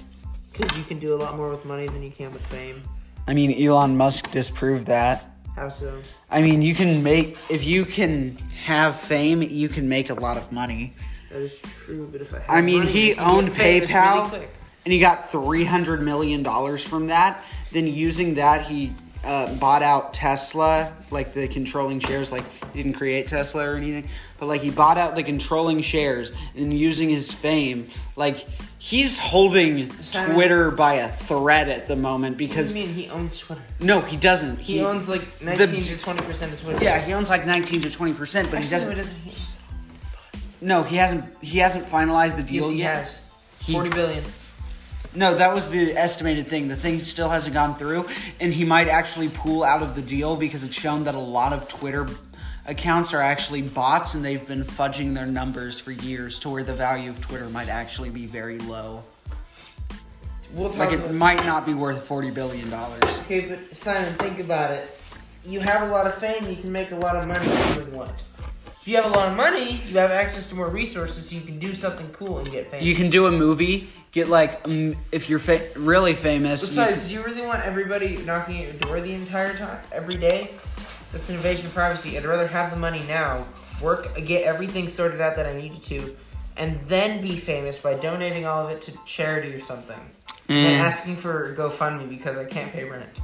Because 0.52 0.78
you 0.78 0.84
can 0.84 1.00
do 1.00 1.14
a 1.14 1.18
lot 1.18 1.38
more 1.38 1.50
with 1.50 1.66
money 1.66 1.88
than 1.88 2.02
you 2.02 2.12
can 2.12 2.34
with 2.34 2.46
fame. 2.48 2.82
I 3.28 3.34
mean, 3.34 3.52
Elon 3.62 3.96
Musk 3.98 4.32
disproved 4.32 4.88
that. 4.88 5.30
How 5.56 5.70
so? 5.70 6.00
I 6.30 6.42
mean, 6.42 6.62
you 6.62 6.76
can 6.76 7.04
make 7.04 7.38
if 7.50 7.66
you 7.66 7.84
can 7.86 8.38
have 8.64 8.96
fame, 8.96 9.42
you 9.42 9.70
can 9.70 9.90
make 9.90 10.10
a 10.10 10.14
lot 10.14 10.38
of 10.38 10.52
money. 10.52 10.94
That 11.32 11.42
is 11.42 11.60
true, 11.60 12.08
but 12.12 12.22
if 12.22 12.34
I 12.34 12.40
have 12.40 12.50
I 12.50 12.62
mean, 12.62 12.80
money, 12.80 12.92
he 12.92 13.16
owned 13.16 13.52
famous 13.52 13.92
really 13.92 14.04
PayPal, 14.04 14.48
and 14.86 14.94
he 14.94 15.00
got 15.00 15.32
three 15.32 15.66
hundred 15.66 16.02
million 16.02 16.44
dollars 16.44 16.86
from 16.86 17.08
that. 17.08 17.44
Then 17.72 17.88
using 17.88 18.36
that, 18.36 18.66
he 18.66 18.94
uh, 19.28 19.54
bought 19.56 19.84
out 19.84 20.14
Tesla, 20.14 20.94
like 21.12 21.34
the 21.34 21.48
controlling 21.50 22.00
shares. 22.00 22.32
Like 22.32 22.46
he 22.74 22.82
didn't 22.82 22.98
create 22.98 23.28
Tesla 23.28 23.70
or 23.70 23.76
anything, 23.76 24.08
but 24.40 24.46
like 24.48 24.62
he 24.62 24.72
bought 24.72 24.98
out 24.98 25.16
the 25.16 25.24
controlling 25.24 25.82
shares, 25.82 26.32
and 26.56 26.72
using 26.72 27.10
his 27.10 27.30
fame, 27.32 27.90
like 28.16 28.48
he's 28.80 29.20
holding 29.20 29.92
Simon- 30.02 30.34
Twitter 30.34 30.72
by 30.72 30.96
a 30.96 31.10
thread 31.10 31.68
at 31.68 31.88
the 31.90 31.96
moment 31.98 32.38
because. 32.38 32.70
What 32.70 32.76
do 32.76 32.80
you 32.80 32.88
mean 32.88 32.96
he 32.96 33.10
owns 33.10 33.38
Twitter? 33.38 33.62
no, 33.82 34.00
he 34.00 34.16
doesn't. 34.16 34.60
He, 34.60 34.80
owns 34.82 35.10
like 35.10 35.42
19 35.44 35.82
to 35.82 35.96
20% 35.96 36.54
of 36.54 36.62
Twitter. 36.62 36.84
Yeah, 36.84 37.00
he 37.02 37.14
owns 37.14 37.30
like 37.30 37.46
nineteen 37.46 37.82
to 37.82 37.92
twenty 37.92 38.14
percent, 38.14 38.50
but 38.50 38.64
he 38.64 38.70
doesn't. 38.70 38.96
no, 38.98 39.04
he 39.04 39.30
doesn't. 39.30 39.58
No, 40.62 40.84
he 40.84 40.96
hasn't. 40.96 41.26
He 41.44 41.58
hasn't 41.60 41.86
finalized 41.86 42.38
the 42.38 42.44
deal 42.44 42.64
Yes, 42.64 42.72
he 42.72 42.80
yet. 42.80 42.96
has. 42.96 43.26
He- 43.60 43.74
40 43.74 43.90
billion. 43.90 44.24
No, 45.16 45.36
that 45.36 45.54
was 45.54 45.70
the 45.70 45.94
estimated 45.94 46.48
thing. 46.48 46.68
The 46.68 46.76
thing 46.76 47.00
still 47.00 47.30
hasn't 47.30 47.54
gone 47.54 47.76
through, 47.76 48.08
and 48.40 48.54
he 48.54 48.66
might 48.66 48.88
actually 48.88 49.30
pull 49.30 49.64
out 49.64 49.82
of 49.82 49.96
the 49.96 50.02
deal 50.02 50.36
because 50.36 50.64
it's 50.64 50.76
shown 50.76 51.06
that 51.06 51.16
a 51.16 51.20
lot 51.20 51.54
of 51.54 51.68
Twitter 51.68 52.08
accounts 52.68 53.14
are 53.14 53.22
actually 53.22 53.62
bots, 53.62 54.14
and 54.14 54.24
they've 54.24 54.46
been 54.46 54.64
fudging 54.64 55.16
their 55.16 55.26
numbers 55.26 55.80
for 55.80 55.92
years 55.92 56.38
to 56.40 56.50
where 56.50 56.64
the 56.64 56.74
value 56.74 57.10
of 57.10 57.20
Twitter 57.22 57.50
might 57.50 57.70
actually 57.70 58.10
be 58.10 58.26
very 58.26 58.60
low. 58.60 59.04
We'll 60.54 60.70
talk 60.70 60.80
Like 60.80 60.92
it 60.92 61.12
might 61.14 61.46
not 61.46 61.66
be 61.66 61.74
worth 61.74 62.04
forty 62.04 62.30
billion 62.30 62.70
dollars. 62.70 63.04
Okay, 63.26 63.48
but 63.48 63.76
Simon, 63.76 64.14
think 64.16 64.40
about 64.40 64.72
it. 64.72 65.00
You 65.44 65.60
have 65.62 65.88
a 65.88 65.92
lot 65.92 66.08
of 66.08 66.16
fame, 66.16 66.50
you 66.50 66.56
can 66.56 66.72
make 66.72 66.92
a 66.92 66.96
lot 66.96 67.16
of 67.16 67.28
money 67.28 67.46
doing 67.76 67.96
what? 67.96 68.14
If 68.88 68.92
you 68.92 69.02
have 69.02 69.14
a 69.14 69.20
lot 69.20 69.28
of 69.28 69.36
money, 69.36 69.82
you 69.90 69.98
have 69.98 70.12
access 70.12 70.48
to 70.48 70.56
more 70.56 70.70
resources, 70.70 71.28
so 71.28 71.36
you 71.36 71.42
can 71.42 71.60
do 71.60 71.74
something 71.74 72.10
cool 72.12 72.38
and 72.38 72.50
get 72.50 72.72
famous. 72.72 72.86
You 72.86 72.96
can 72.96 73.10
do 73.10 73.28
a 73.28 73.32
movie, 73.34 73.90
get 74.14 74.30
like 74.30 74.62
um, 74.64 74.96
if 75.12 75.30
you're 75.30 75.40
fa- 75.40 75.68
really 75.76 76.14
famous. 76.14 76.62
you 76.62 76.70
Besides, 76.70 77.06
do 77.06 77.16
you 77.16 77.22
really 77.22 77.46
want 77.46 77.66
everybody 77.66 78.16
knocking 78.20 78.64
at 78.64 78.64
your 78.64 78.74
door 78.76 79.02
the 79.02 79.12
entire 79.12 79.54
time, 79.58 79.82
every 79.92 80.16
day? 80.16 80.52
That's 81.12 81.28
an 81.28 81.36
invasion 81.36 81.66
of 81.66 81.74
privacy. 81.74 82.18
I'd 82.18 82.24
rather 82.24 82.48
have 82.48 82.72
the 82.72 82.78
money 82.78 83.04
now, 83.10 83.46
work, 83.82 84.16
get 84.24 84.44
everything 84.44 84.88
sorted 84.88 85.20
out 85.20 85.36
that 85.36 85.46
I 85.46 85.60
needed 85.60 85.84
to, 85.84 86.16
and 86.56 86.80
then 86.88 87.22
be 87.22 87.36
famous 87.36 87.78
by 87.78 87.94
donating 87.96 88.46
all 88.46 88.66
of 88.66 88.72
it 88.72 88.82
to 88.84 88.98
charity 89.04 89.54
or 89.54 89.60
something. 89.60 90.00
Mm. 90.48 90.66
And 90.66 90.76
asking 90.76 91.18
for 91.18 91.54
GoFundMe 91.58 92.08
because 92.08 92.38
I 92.38 92.46
can't 92.46 92.72
pay 92.72 92.86
rent. 92.86 93.20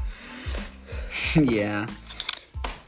yeah. 1.35 1.87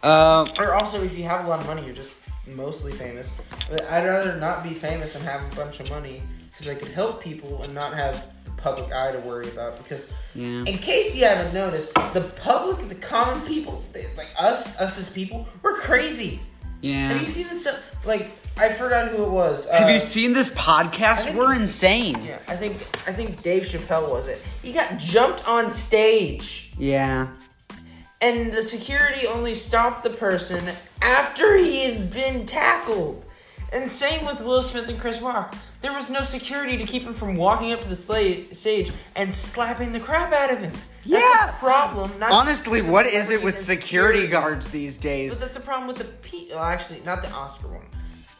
Uh, 0.04 0.46
Or 0.60 0.74
also, 0.74 1.02
if 1.06 1.18
you 1.18 1.24
have 1.24 1.46
a 1.46 1.48
lot 1.48 1.62
of 1.62 1.68
money, 1.68 1.86
you're 1.86 1.96
just 1.96 2.25
mostly 2.48 2.92
famous. 2.94 3.34
But 3.70 3.84
I'd 3.86 4.06
rather 4.06 4.38
not 4.38 4.64
be 4.64 4.74
famous 4.74 5.16
and 5.16 5.24
have 5.26 5.42
a 5.52 5.56
bunch 5.56 5.80
of 5.80 5.90
money 5.90 6.22
because 6.52 6.68
I 6.70 6.76
could 6.76 6.90
help 6.90 7.22
people 7.22 7.62
and 7.64 7.74
not 7.74 7.94
have 7.94 8.28
the 8.46 8.52
public 8.52 8.94
eye 8.94 9.12
to 9.12 9.20
worry 9.20 9.48
about. 9.50 9.78
Because, 9.78 10.10
yeah. 10.34 10.64
in 10.66 10.78
case 10.78 11.16
you 11.16 11.26
haven't 11.26 11.54
noticed, 11.54 11.94
the 12.14 12.22
public, 12.38 12.88
the 12.90 12.96
common 12.96 13.42
people, 13.48 13.84
they- 13.94 14.08
like 14.18 14.30
us, 14.38 14.80
us 14.80 15.00
as 15.00 15.10
people, 15.10 15.48
we're 15.62 15.78
crazy. 15.78 16.40
Yeah. 16.82 17.10
Have 17.10 17.20
you 17.20 17.26
seen 17.26 17.48
this 17.48 17.62
stuff? 17.62 17.80
Like, 18.06 18.28
I 18.58 18.70
forgot 18.70 19.10
who 19.10 19.24
it 19.24 19.30
was. 19.30 19.70
Have 19.70 19.90
Uh, 19.90 19.94
you 19.94 20.00
seen 20.00 20.32
this 20.34 20.50
podcast? 20.52 21.24
Think- 21.26 21.38
We're 21.38 21.56
insane. 21.56 22.16
Yeah, 22.24 22.38
I 22.48 22.56
think 22.56 22.78
I 23.06 23.12
think 23.12 23.42
Dave 23.44 23.64
Chappelle 23.64 24.10
was 24.10 24.28
it. 24.28 24.42
He 24.64 24.72
got 24.72 24.98
jumped 24.98 25.46
on 25.48 25.72
stage. 25.72 26.72
Yeah. 26.78 27.28
And 28.22 28.52
the 28.52 28.64
security 28.64 29.28
only 29.28 29.54
stopped 29.54 30.04
the 30.04 30.10
person 30.10 30.64
after 31.02 31.58
he 31.58 31.86
had 31.86 32.12
been 32.12 32.46
tackled. 32.46 33.26
And 33.74 33.92
same 33.92 34.26
with 34.26 34.42
Will 34.42 34.62
Smith 34.62 34.88
and 34.88 35.00
Chris 35.00 35.22
Rock. 35.22 35.56
There 35.82 35.94
was 35.94 36.10
no 36.10 36.22
security 36.22 36.78
to 36.78 36.84
keep 36.84 37.04
him 37.04 37.14
from 37.14 37.36
walking 37.36 37.72
up 37.72 37.82
to 37.82 37.90
the 37.90 37.96
sla- 37.96 38.56
stage 38.56 38.92
and 39.16 39.34
slapping 39.34 39.92
the 39.92 40.00
crap 40.00 40.32
out 40.32 40.52
of 40.52 40.60
him. 40.60 40.72
Yeah. 41.04 41.20
That's 41.20 41.58
a 41.58 41.60
problem. 41.60 42.12
Not 42.20 42.32
Honestly, 42.32 42.82
just 42.82 42.92
what 42.92 43.06
the 43.06 43.16
is 43.16 43.30
it 43.30 43.44
with 43.44 43.54
celebrities 43.54 43.70
and 43.70 43.84
security 43.84 44.28
guards 44.28 44.70
these 44.70 44.98
days? 44.98 45.38
But 45.38 45.46
that's 45.46 45.58
a 45.58 45.62
problem 45.62 45.88
with 45.88 45.98
the 45.98 46.06
P. 46.06 46.48
Well, 46.52 46.64
actually, 46.64 47.02
not 47.02 47.22
the 47.22 47.32
Oscar 47.32 47.68
one, 47.68 47.86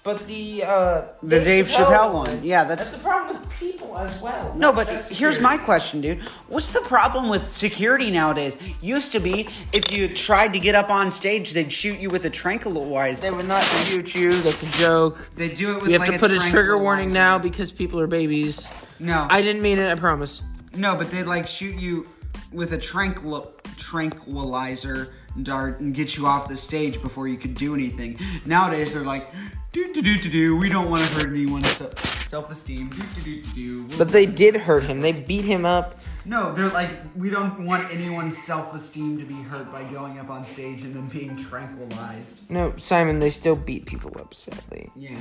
but 0.06 0.26
the 0.28 0.64
uh, 0.64 1.08
The 1.24 1.42
Dave 1.42 1.66
Chappelle 1.68 2.14
one. 2.14 2.44
Yeah, 2.44 2.64
that's- 2.64 2.92
that's 2.92 2.98
the 2.98 3.04
problem 3.04 3.42
with 3.42 3.50
people 3.60 3.98
as 3.98 4.22
well. 4.22 4.54
No, 4.56 4.72
but 4.72 4.86
just 4.88 5.18
here's 5.18 5.36
security. 5.36 5.42
my 5.60 5.66
question, 5.66 6.00
dude. 6.00 6.20
What's 6.48 6.70
the 6.70 6.82
problem 6.82 7.28
with 7.28 7.52
security 7.52 8.12
nowadays? 8.12 8.56
Used 8.82 9.12
to 9.14 9.20
be 9.20 9.50
if 9.74 9.92
you 9.92 10.08
tried 10.08 10.54
to 10.54 10.60
get 10.60 10.76
up 10.76 10.92
on 10.92 11.10
stage, 11.10 11.54
they'd 11.54 11.74
shoot 11.74 12.00
you 12.00 12.12
with 12.12 12.24
a 12.26 12.30
tranquilizer. 12.30 13.20
They 13.20 13.32
would 13.32 13.48
not 13.48 13.64
shoot 13.64 14.14
you. 14.14 14.32
That's 14.32 14.62
a 14.62 14.70
joke. 14.84 15.32
They 15.36 15.50
do 15.50 15.72
it 15.72 15.76
with 15.78 15.88
We 15.88 15.94
have 15.94 16.02
like 16.02 16.12
to 16.12 16.20
put 16.20 16.30
a 16.32 16.40
trigger 16.40 16.78
warning 16.78 17.12
now 17.12 17.40
because 17.40 17.72
people 17.72 18.00
are 18.00 18.08
babies. 18.08 18.72
No, 19.00 19.26
I 19.30 19.42
didn't 19.42 19.64
mean 19.64 19.80
it. 19.80 19.92
I 19.92 19.96
promise. 19.96 20.44
no, 20.76 20.96
but 20.96 21.10
they'd 21.10 21.24
like 21.24 21.48
shoot 21.48 21.76
you 21.76 22.08
with 22.52 22.74
a 22.74 22.78
tranquil 22.78 23.52
tranquilizer 23.78 25.14
dart 25.44 25.80
and 25.80 25.94
get 25.94 26.16
you 26.16 26.26
off 26.26 26.48
the 26.48 26.58
stage 26.58 27.02
before 27.02 27.28
you 27.28 27.38
could 27.38 27.54
do 27.54 27.74
anything. 27.74 28.20
Nowadays 28.46 28.94
they're 28.94 29.04
like, 29.04 29.34
do 29.72 29.94
do 29.94 30.02
do 30.02 30.18
do 30.18 30.30
do. 30.30 30.58
We 30.58 30.70
don't 30.70 30.90
want 30.90 31.06
to 31.06 31.14
hurt 31.16 31.28
anyone's 31.28 31.68
self 31.68 32.50
esteem. 32.50 32.90
Do 32.90 33.04
do 33.16 33.22
do 33.22 33.42
do 33.42 33.88
do. 33.88 33.98
But 33.98 34.10
they 34.10 34.26
did 34.26 34.56
hurt 34.56 34.84
him. 34.84 35.02
They 35.02 35.12
beat 35.12 35.46
him 35.46 35.66
up. 35.66 36.00
No, 36.26 36.54
they're 36.54 36.70
like, 36.70 36.90
we 37.16 37.30
don't 37.30 37.66
want 37.66 37.92
anyone's 37.94 38.38
self 38.38 38.74
esteem 38.74 39.20
to 39.20 39.26
be 39.26 39.36
hurt 39.36 39.72
by 39.72 39.84
going 39.84 40.18
up 40.18 40.30
on 40.30 40.44
stage 40.44 40.84
and 40.84 40.96
then 40.96 41.08
being 41.08 41.36
tranquilized. 41.36 42.50
No, 42.50 42.74
Simon. 42.78 43.20
They 43.20 43.30
still 43.30 43.56
beat 43.56 43.86
people 43.86 44.12
up. 44.20 44.34
Sadly. 44.34 44.92
Yeah. 44.96 45.20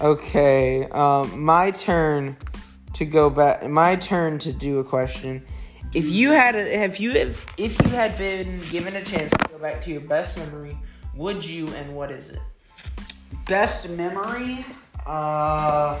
Okay. 0.00 0.84
Um, 0.90 1.40
my 1.42 1.70
turn 1.70 2.36
to 2.94 3.04
go 3.04 3.30
back. 3.30 3.68
My 3.68 3.96
turn 3.96 4.38
to 4.40 4.52
do 4.52 4.78
a 4.78 4.84
question. 4.84 5.46
If 5.94 6.08
you 6.08 6.32
had, 6.32 6.54
a, 6.56 6.76
have 6.78 6.98
you, 6.98 7.12
if 7.12 7.46
you 7.58 7.88
had 7.90 8.18
been 8.18 8.60
given 8.70 8.96
a 8.96 9.02
chance 9.02 9.30
to 9.30 9.48
go 9.48 9.58
back 9.58 9.80
to 9.82 9.90
your 9.90 10.02
best 10.02 10.36
memory, 10.36 10.76
would 11.14 11.44
you, 11.44 11.68
and 11.68 11.94
what 11.94 12.10
is 12.10 12.30
it? 12.30 12.40
Best 13.46 13.88
memory? 13.90 14.64
Uh. 15.06 15.98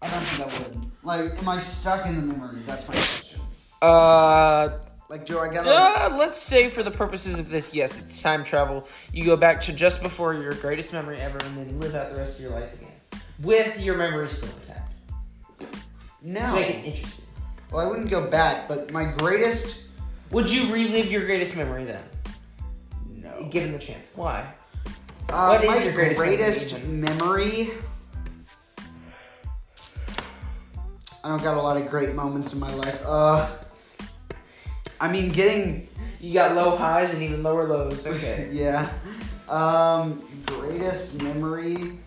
I 0.00 0.10
don't 0.10 0.20
think 0.20 0.40
I 0.52 0.58
would. 0.62 0.86
Like, 1.02 1.38
am 1.38 1.48
I 1.48 1.58
stuck 1.58 2.06
in 2.06 2.16
the 2.16 2.22
memory? 2.34 2.60
That's 2.66 2.86
my 2.86 2.94
question. 2.94 3.40
Uh, 3.82 4.78
Like, 5.08 5.26
do 5.26 5.38
I 5.38 5.48
gotta. 5.48 5.70
uh, 5.70 6.16
let's 6.16 6.38
say 6.38 6.68
for 6.70 6.82
the 6.82 6.90
purposes 6.90 7.38
of 7.38 7.48
this, 7.50 7.74
yes, 7.74 7.98
it's 8.00 8.22
time 8.22 8.44
travel. 8.44 8.86
You 9.12 9.24
go 9.24 9.36
back 9.36 9.60
to 9.62 9.72
just 9.72 10.02
before 10.02 10.34
your 10.34 10.54
greatest 10.54 10.92
memory 10.92 11.20
ever, 11.20 11.38
and 11.38 11.56
then 11.56 11.80
live 11.80 11.94
out 11.94 12.10
the 12.10 12.16
rest 12.16 12.38
of 12.38 12.44
your 12.44 12.52
life 12.52 12.72
again 12.74 12.90
with 13.42 13.80
your 13.80 13.96
memory 13.96 14.28
still 14.28 14.50
intact. 14.60 14.83
To 16.24 16.30
no. 16.30 16.54
make 16.54 16.70
it 16.70 16.84
interesting. 16.86 17.24
Well, 17.70 17.86
I 17.86 17.90
wouldn't 17.90 18.10
go 18.10 18.26
back, 18.28 18.66
but 18.68 18.90
my 18.90 19.04
greatest. 19.18 19.82
Would 20.30 20.50
you 20.50 20.72
relive 20.72 21.10
your 21.12 21.26
greatest 21.26 21.56
memory 21.56 21.84
then, 21.84 22.02
No. 23.22 23.46
given 23.50 23.72
the 23.72 23.78
chance? 23.78 24.10
Why? 24.14 24.52
Uh, 25.28 25.58
What 25.58 25.64
is 25.64 25.84
your 25.84 25.92
greatest 25.92 26.18
memory, 26.20 26.36
greatest 26.36 26.72
even? 26.72 27.00
memory? 27.00 27.70
I 31.22 31.28
don't 31.28 31.42
got 31.42 31.56
a 31.56 31.62
lot 31.62 31.76
of 31.76 31.88
great 31.88 32.14
moments 32.14 32.52
in 32.52 32.58
my 32.60 32.72
life. 32.74 33.00
Uh, 33.04 33.48
I 35.00 35.10
mean, 35.10 35.30
getting 35.30 35.88
You 36.20 36.32
got 36.32 36.54
low 36.56 36.74
highs 36.76 37.12
and 37.12 37.22
even 37.22 37.42
lower 37.42 37.68
lows. 37.68 38.06
Okay. 38.06 38.48
yeah. 38.52 38.88
Um, 39.48 40.24
greatest 40.46 41.20
memory 41.22 41.98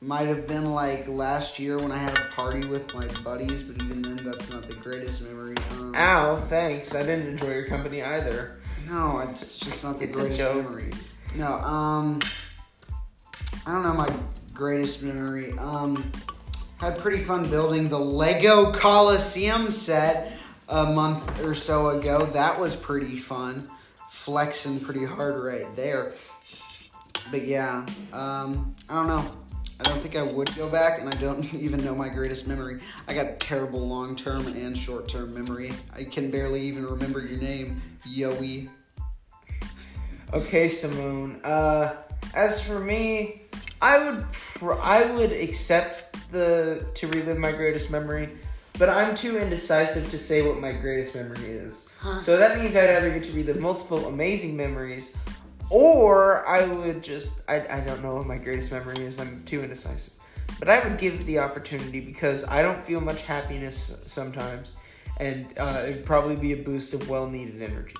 might 0.00 0.26
have 0.28 0.46
been 0.46 0.72
like 0.72 1.06
last 1.08 1.58
year 1.58 1.78
when 1.78 1.92
I 1.92 1.98
had 1.98 2.18
a 2.18 2.22
party 2.34 2.66
with 2.68 2.94
my 2.94 3.06
buddies, 3.22 3.62
but 3.62 3.82
even 3.84 4.02
then, 4.02 4.16
that's 4.16 4.50
not 4.52 4.62
the 4.62 4.76
greatest 4.76 5.20
memory. 5.22 5.56
Um, 5.72 5.94
Ow, 5.94 6.36
thanks. 6.36 6.94
I 6.94 7.02
didn't 7.02 7.26
enjoy 7.28 7.52
your 7.52 7.66
company 7.66 8.02
either. 8.02 8.58
No, 8.88 9.18
it's 9.18 9.58
just 9.58 9.84
not 9.84 9.98
the 9.98 10.04
It's 10.06 10.16
a 10.18 10.22
greatest 10.22 10.38
joke. 10.38 10.64
memory. 10.64 10.92
No, 11.36 11.46
um, 11.46 12.18
I 13.66 13.72
don't 13.72 13.82
know 13.82 13.92
my 13.92 14.12
greatest 14.54 15.02
memory. 15.02 15.52
Um, 15.58 16.10
had 16.80 16.98
pretty 16.98 17.22
fun 17.22 17.48
building 17.50 17.88
the 17.88 17.98
Lego 17.98 18.72
Coliseum 18.72 19.70
set 19.70 20.32
a 20.68 20.86
month 20.86 21.44
or 21.44 21.54
so 21.54 21.90
ago. 21.90 22.24
That 22.26 22.58
was 22.58 22.74
pretty 22.74 23.18
fun. 23.18 23.68
Flexing 24.10 24.80
pretty 24.80 25.04
hard 25.04 25.42
right 25.42 25.66
there. 25.76 26.14
But 27.30 27.42
yeah, 27.44 27.84
um, 28.12 28.74
I 28.88 28.94
don't 28.94 29.06
know. 29.08 29.24
I 29.80 29.82
don't 29.84 30.00
think 30.00 30.14
I 30.14 30.22
would 30.22 30.54
go 30.56 30.68
back, 30.68 31.00
and 31.00 31.08
I 31.08 31.16
don't 31.18 31.52
even 31.54 31.82
know 31.82 31.94
my 31.94 32.10
greatest 32.10 32.46
memory. 32.46 32.80
I 33.08 33.14
got 33.14 33.40
terrible 33.40 33.80
long 33.80 34.14
term 34.14 34.46
and 34.46 34.76
short 34.76 35.08
term 35.08 35.32
memory. 35.32 35.72
I 35.96 36.04
can 36.04 36.30
barely 36.30 36.60
even 36.60 36.84
remember 36.84 37.20
your 37.20 37.40
name, 37.40 37.80
Yoey. 38.06 38.68
Okay, 40.34 40.68
Simone. 40.68 41.40
Uh, 41.42 41.96
as 42.34 42.62
for 42.62 42.78
me, 42.78 43.42
I 43.80 43.98
would 43.98 44.30
pr- 44.32 44.74
I 44.74 45.06
would 45.06 45.32
accept 45.32 46.30
the 46.30 46.86
to 46.94 47.08
relive 47.08 47.38
my 47.38 47.52
greatest 47.52 47.90
memory, 47.90 48.28
but 48.78 48.90
I'm 48.90 49.14
too 49.14 49.38
indecisive 49.38 50.10
to 50.10 50.18
say 50.18 50.46
what 50.46 50.60
my 50.60 50.72
greatest 50.72 51.16
memory 51.16 51.50
is. 51.50 51.88
So 52.20 52.36
that 52.36 52.58
means 52.58 52.76
I'd 52.76 52.90
either 52.90 53.10
get 53.10 53.24
to 53.24 53.32
relive 53.32 53.58
multiple 53.58 54.06
amazing 54.06 54.56
memories, 54.56 55.16
or 55.70 56.46
I 56.46 56.66
would 56.66 57.02
just 57.02 57.42
I 57.48 57.66
I 57.68 57.80
don't 57.80 58.02
know 58.02 58.16
what 58.16 58.26
my 58.26 58.36
greatest 58.36 58.72
memory 58.72 58.98
is. 58.98 59.18
I'm 59.18 59.42
too 59.44 59.62
indecisive. 59.62 60.14
But 60.58 60.68
I 60.68 60.86
would 60.86 60.98
give 60.98 61.24
the 61.26 61.38
opportunity 61.38 62.00
because 62.00 62.46
I 62.46 62.60
don't 62.60 62.80
feel 62.80 63.00
much 63.00 63.22
happiness 63.22 63.96
sometimes, 64.04 64.74
and 65.18 65.46
uh, 65.56 65.84
it'd 65.86 66.04
probably 66.04 66.36
be 66.36 66.52
a 66.52 66.56
boost 66.56 66.92
of 66.92 67.08
well 67.08 67.26
needed 67.28 67.62
energy. 67.62 67.94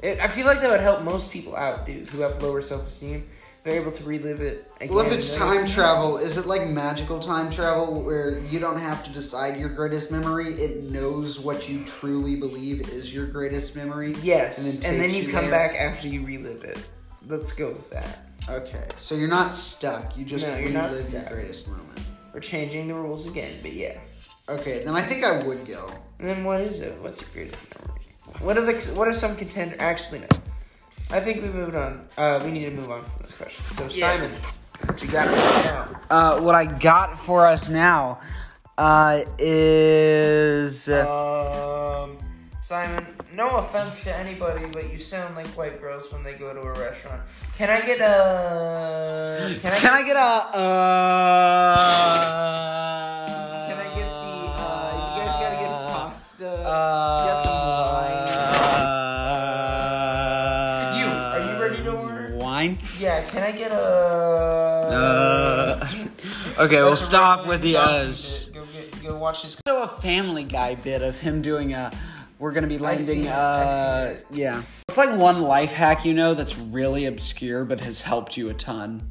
It, 0.00 0.20
I 0.20 0.28
feel 0.28 0.46
like 0.46 0.60
that 0.60 0.70
would 0.70 0.80
help 0.80 1.02
most 1.02 1.30
people 1.30 1.56
out, 1.56 1.86
dude, 1.86 2.08
who 2.08 2.20
have 2.20 2.40
lower 2.42 2.62
self 2.62 2.86
esteem. 2.86 3.28
They're 3.64 3.80
able 3.82 3.90
to 3.92 4.04
relive 4.04 4.40
it 4.40 4.70
again. 4.80 4.94
Well, 4.94 5.04
if 5.04 5.12
it's 5.12 5.36
time 5.36 5.66
travel, 5.66 6.16
is 6.16 6.38
it 6.38 6.46
like 6.46 6.68
magical 6.68 7.18
time 7.18 7.50
travel 7.50 8.00
where 8.02 8.38
you 8.38 8.60
don't 8.60 8.78
have 8.78 9.04
to 9.04 9.10
decide 9.10 9.58
your 9.58 9.68
greatest 9.68 10.12
memory? 10.12 10.52
It 10.54 10.84
knows 10.84 11.40
what 11.40 11.68
you 11.68 11.84
truly 11.84 12.36
believe 12.36 12.88
is 12.88 13.12
your 13.12 13.26
greatest 13.26 13.74
memory? 13.74 14.14
Yes, 14.22 14.84
and 14.84 15.00
then, 15.00 15.10
takes 15.10 15.26
you 15.26 15.32
come 15.32 15.50
there? 15.50 15.68
back 15.68 15.76
after 15.76 16.06
you 16.08 16.24
relive 16.24 16.64
it. 16.64 16.78
Let's 17.28 17.52
go 17.52 17.68
with 17.68 17.90
that. 17.90 18.18
Okay, 18.48 18.86
so 18.96 19.14
you're 19.14 19.28
not 19.28 19.56
stuck. 19.56 20.16
You 20.16 20.24
just 20.24 20.46
No, 20.46 20.52
you're 20.56 20.68
relive 20.68 20.74
not 20.74 20.86
your 20.88 20.96
stuck. 20.96 21.28
greatest 21.30 21.68
moment. 21.68 22.00
We're 22.32 22.40
changing 22.40 22.88
the 22.88 22.94
rules 22.94 23.26
again, 23.26 23.52
but 23.62 23.72
yeah. 23.72 23.98
Okay, 24.48 24.82
then 24.84 24.94
I 24.94 25.02
think 25.02 25.24
I 25.24 25.42
would 25.42 25.66
go. 25.66 25.90
And 26.18 26.28
then 26.28 26.44
what 26.44 26.60
is 26.62 26.80
it? 26.80 26.98
What's 27.02 27.20
your 27.20 27.30
greatest 27.34 27.58
memory? 27.76 28.00
What 28.40 28.56
are 28.56 28.62
the 28.64 28.72
what 28.94 29.06
are 29.08 29.12
some 29.14 29.36
contender? 29.36 29.76
Actually, 29.78 30.20
no. 30.20 30.26
I 31.10 31.20
think 31.20 31.42
we 31.42 31.48
moved 31.48 31.74
on. 31.74 32.06
Uh, 32.16 32.40
we 32.44 32.50
need 32.50 32.64
to 32.64 32.70
move 32.70 32.90
on 32.90 33.02
from 33.02 33.22
this 33.22 33.32
question. 33.34 33.64
So 33.72 33.82
Yeah. 33.84 34.16
Simon, 34.18 34.30
what 34.86 35.02
you 35.02 35.08
got 35.08 35.26
right 35.26 35.64
now? 35.64 36.00
Uh, 36.36 36.40
what 36.40 36.54
I 36.54 36.64
got 36.64 37.18
for 37.18 37.46
us 37.46 37.68
now 37.68 38.20
uh, 38.78 39.22
is. 39.38 40.88
Um, 40.88 42.17
Simon, 42.68 43.06
no 43.32 43.56
offense 43.56 44.04
to 44.04 44.14
anybody, 44.14 44.66
but 44.66 44.92
you 44.92 44.98
sound 44.98 45.34
like 45.34 45.46
white 45.56 45.80
girls 45.80 46.12
when 46.12 46.22
they 46.22 46.34
go 46.34 46.52
to 46.52 46.60
a 46.60 46.78
restaurant. 46.78 47.22
Can 47.56 47.70
I 47.70 47.80
get 47.80 47.98
a? 47.98 49.56
Can 49.62 49.72
I? 49.72 49.78
Can 49.78 49.94
I 49.94 50.02
get 50.02 50.16
a. 50.16 50.20
Uh, 50.20 50.52
Can 53.68 53.78
I 53.78 53.84
get 53.84 54.04
the? 54.04 54.10
Uh, 54.60 55.16
you 55.16 55.22
guys 55.24 55.36
gotta 55.40 55.56
get 55.56 55.70
pasta. 55.88 56.50
Uh, 56.68 57.24
get 57.24 57.42
some 57.42 57.56
wine. 57.96 58.28
You, 60.98 61.06
are 61.08 61.40
you 61.40 61.56
ready 61.62 61.80
to 61.84 61.92
order? 61.92 62.36
Wine? 62.36 62.78
Yeah. 63.00 63.22
Can 63.28 63.44
I 63.44 63.52
get 63.52 63.72
a? 63.72 63.80
Uh, 64.92 65.88
okay, 66.58 66.82
we'll 66.82 66.96
stop 66.96 67.46
with 67.46 67.62
the 67.62 67.72
Johnson 67.72 68.10
uhs. 68.10 68.52
Go 68.52 68.66
get. 68.74 69.02
Go 69.02 69.16
watch 69.16 69.44
his. 69.44 69.56
Also, 69.66 69.84
a 69.84 69.88
Family 70.02 70.44
Guy 70.44 70.74
bit 70.74 71.00
of 71.00 71.18
him 71.18 71.40
doing 71.40 71.72
a. 71.72 71.90
We're 72.38 72.52
gonna 72.52 72.68
be 72.68 72.78
landing. 72.78 73.26
Uh, 73.26 74.20
yeah. 74.30 74.62
It's 74.88 74.96
like 74.96 75.18
one 75.18 75.42
life 75.42 75.72
hack 75.72 76.04
you 76.04 76.14
know 76.14 76.34
that's 76.34 76.56
really 76.56 77.06
obscure 77.06 77.64
but 77.64 77.80
has 77.80 78.00
helped 78.00 78.36
you 78.36 78.48
a 78.50 78.54
ton. 78.54 79.02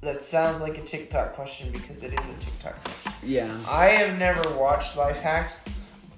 That 0.00 0.24
sounds 0.24 0.62
like 0.62 0.78
a 0.78 0.82
TikTok 0.82 1.34
question 1.34 1.70
because 1.72 2.02
it 2.02 2.12
is 2.12 2.18
a 2.18 2.38
TikTok 2.38 2.82
question. 2.82 3.12
Yeah. 3.22 3.58
I 3.68 3.88
have 3.88 4.18
never 4.18 4.42
watched 4.58 4.96
life 4.96 5.18
hacks. 5.18 5.62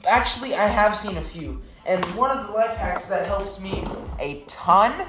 Actually, 0.06 0.54
I 0.54 0.68
have 0.68 0.96
seen 0.96 1.16
a 1.16 1.22
few. 1.22 1.60
And 1.84 2.04
one 2.14 2.36
of 2.36 2.46
the 2.46 2.52
life 2.52 2.76
hacks 2.76 3.08
that 3.08 3.26
helps 3.26 3.60
me 3.60 3.84
a 4.20 4.44
ton 4.46 5.04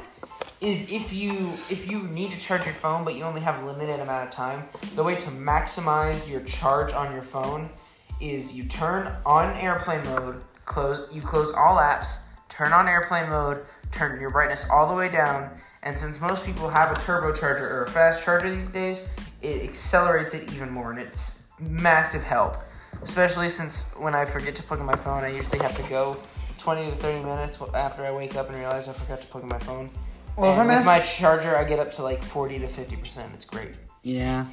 is 0.59 0.91
if 0.91 1.13
you 1.13 1.51
if 1.69 1.89
you 1.91 2.03
need 2.03 2.31
to 2.31 2.39
charge 2.39 2.65
your 2.65 2.73
phone 2.73 3.03
but 3.03 3.15
you 3.15 3.23
only 3.23 3.41
have 3.41 3.61
a 3.61 3.65
limited 3.67 3.99
amount 3.99 4.27
of 4.27 4.31
time, 4.31 4.67
the 4.95 5.03
way 5.03 5.15
to 5.15 5.29
maximize 5.29 6.29
your 6.29 6.41
charge 6.41 6.93
on 6.93 7.13
your 7.13 7.21
phone 7.21 7.69
is 8.19 8.57
you 8.57 8.63
turn 8.63 9.13
on 9.25 9.55
airplane 9.57 10.03
mode, 10.05 10.41
close 10.65 11.13
you 11.13 11.21
close 11.21 11.53
all 11.53 11.77
apps, 11.77 12.19
turn 12.49 12.73
on 12.73 12.87
airplane 12.87 13.29
mode, 13.29 13.65
turn 13.91 14.19
your 14.19 14.29
brightness 14.29 14.67
all 14.69 14.87
the 14.87 14.93
way 14.93 15.09
down. 15.09 15.49
And 15.83 15.99
since 15.99 16.21
most 16.21 16.45
people 16.45 16.69
have 16.69 16.91
a 16.91 16.99
turbocharger 17.01 17.59
or 17.59 17.83
a 17.83 17.89
fast 17.89 18.23
charger 18.23 18.53
these 18.53 18.69
days, 18.69 19.05
it 19.41 19.63
accelerates 19.63 20.33
it 20.33 20.51
even 20.53 20.69
more, 20.69 20.91
and 20.91 20.99
it's 20.99 21.43
massive 21.59 22.23
help. 22.23 22.63
Especially 23.01 23.49
since 23.49 23.91
when 23.97 24.15
I 24.15 24.23
forget 24.23 24.55
to 24.55 24.63
plug 24.63 24.79
in 24.79 24.85
my 24.85 24.95
phone, 24.95 25.23
I 25.23 25.27
usually 25.27 25.59
have 25.59 25.75
to 25.75 25.83
go 25.89 26.17
20 26.57 26.91
to 26.91 26.95
30 26.95 27.23
minutes 27.23 27.57
after 27.73 28.05
I 28.05 28.11
wake 28.11 28.35
up 28.35 28.47
and 28.47 28.57
realize 28.57 28.87
I 28.87 28.93
forgot 28.93 29.19
to 29.21 29.27
plug 29.27 29.43
in 29.43 29.49
my 29.49 29.59
phone. 29.59 29.89
Well, 30.37 30.53
if 30.53 30.57
I'm 30.57 30.67
with 30.67 30.77
ask- 30.77 30.85
my 30.85 30.99
charger, 31.01 31.57
I 31.57 31.65
get 31.65 31.79
up 31.79 31.91
to 31.93 32.03
like 32.03 32.23
40 32.23 32.59
to 32.59 32.67
50%. 32.67 33.33
It's 33.33 33.45
great. 33.45 33.71
Yeah. 34.03 34.45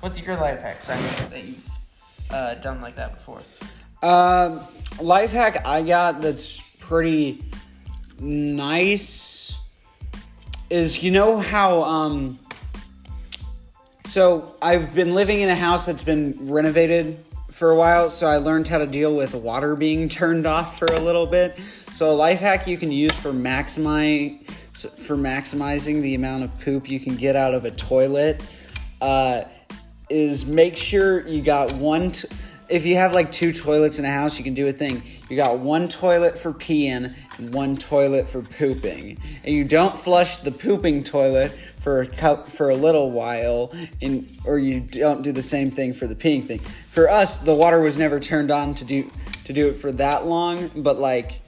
What's 0.00 0.24
your 0.24 0.36
life 0.36 0.60
hack, 0.60 0.80
Simon, 0.80 1.04
that 1.30 1.44
you've 1.44 1.70
uh, 2.30 2.54
done 2.54 2.80
like 2.80 2.94
that 2.96 3.14
before? 3.14 3.42
Um, 4.02 4.60
life 5.00 5.30
hack 5.30 5.66
I 5.66 5.82
got 5.82 6.20
that's 6.20 6.60
pretty 6.78 7.44
nice 8.18 9.58
is 10.68 11.02
you 11.02 11.10
know 11.10 11.38
how 11.38 11.82
um 11.82 12.38
so 14.10 14.56
I've 14.60 14.94
been 14.94 15.14
living 15.14 15.40
in 15.40 15.48
a 15.48 15.54
house 15.54 15.86
that's 15.86 16.02
been 16.02 16.36
renovated 16.50 17.22
for 17.50 17.70
a 17.70 17.76
while, 17.76 18.10
so 18.10 18.26
I 18.26 18.38
learned 18.38 18.66
how 18.66 18.78
to 18.78 18.86
deal 18.86 19.14
with 19.14 19.34
water 19.34 19.76
being 19.76 20.08
turned 20.20 20.46
off 20.46 20.78
for 20.78 20.86
a 20.86 20.98
little 20.98 21.26
bit. 21.26 21.58
So 21.92 22.10
a 22.10 22.16
life 22.16 22.40
hack 22.40 22.66
you 22.66 22.76
can 22.76 22.90
use 22.90 23.12
for 23.12 23.32
maximize 23.32 24.44
for 24.72 25.16
maximizing 25.16 26.00
the 26.00 26.14
amount 26.14 26.42
of 26.42 26.58
poop 26.60 26.88
you 26.88 26.98
can 26.98 27.16
get 27.16 27.36
out 27.36 27.54
of 27.54 27.64
a 27.64 27.70
toilet 27.70 28.42
uh, 29.00 29.42
is 30.08 30.46
make 30.46 30.76
sure 30.76 31.26
you 31.28 31.42
got 31.42 31.72
one. 31.74 32.12
T- 32.12 32.28
if 32.70 32.86
you 32.86 32.96
have 32.96 33.12
like 33.12 33.32
two 33.32 33.52
toilets 33.52 33.98
in 33.98 34.04
a 34.04 34.10
house, 34.10 34.38
you 34.38 34.44
can 34.44 34.54
do 34.54 34.68
a 34.68 34.72
thing. 34.72 35.02
You 35.28 35.36
got 35.36 35.58
one 35.58 35.88
toilet 35.88 36.38
for 36.38 36.52
peeing 36.52 37.14
and 37.38 37.54
one 37.54 37.76
toilet 37.76 38.28
for 38.28 38.42
pooping, 38.42 39.18
and 39.44 39.54
you 39.54 39.64
don't 39.64 39.98
flush 39.98 40.38
the 40.38 40.52
pooping 40.52 41.04
toilet 41.04 41.56
for 41.78 42.00
a 42.00 42.06
cup 42.06 42.48
for 42.48 42.70
a 42.70 42.76
little 42.76 43.10
while, 43.10 43.72
and 44.00 44.38
or 44.44 44.58
you 44.58 44.80
don't 44.80 45.22
do 45.22 45.32
the 45.32 45.42
same 45.42 45.70
thing 45.70 45.92
for 45.92 46.06
the 46.06 46.14
peeing 46.14 46.46
thing. 46.46 46.60
For 46.90 47.10
us, 47.10 47.36
the 47.38 47.54
water 47.54 47.80
was 47.80 47.96
never 47.96 48.20
turned 48.20 48.50
on 48.50 48.74
to 48.74 48.84
do 48.84 49.10
to 49.44 49.52
do 49.52 49.68
it 49.68 49.74
for 49.74 49.92
that 49.92 50.26
long, 50.26 50.70
but 50.76 50.98
like. 50.98 51.42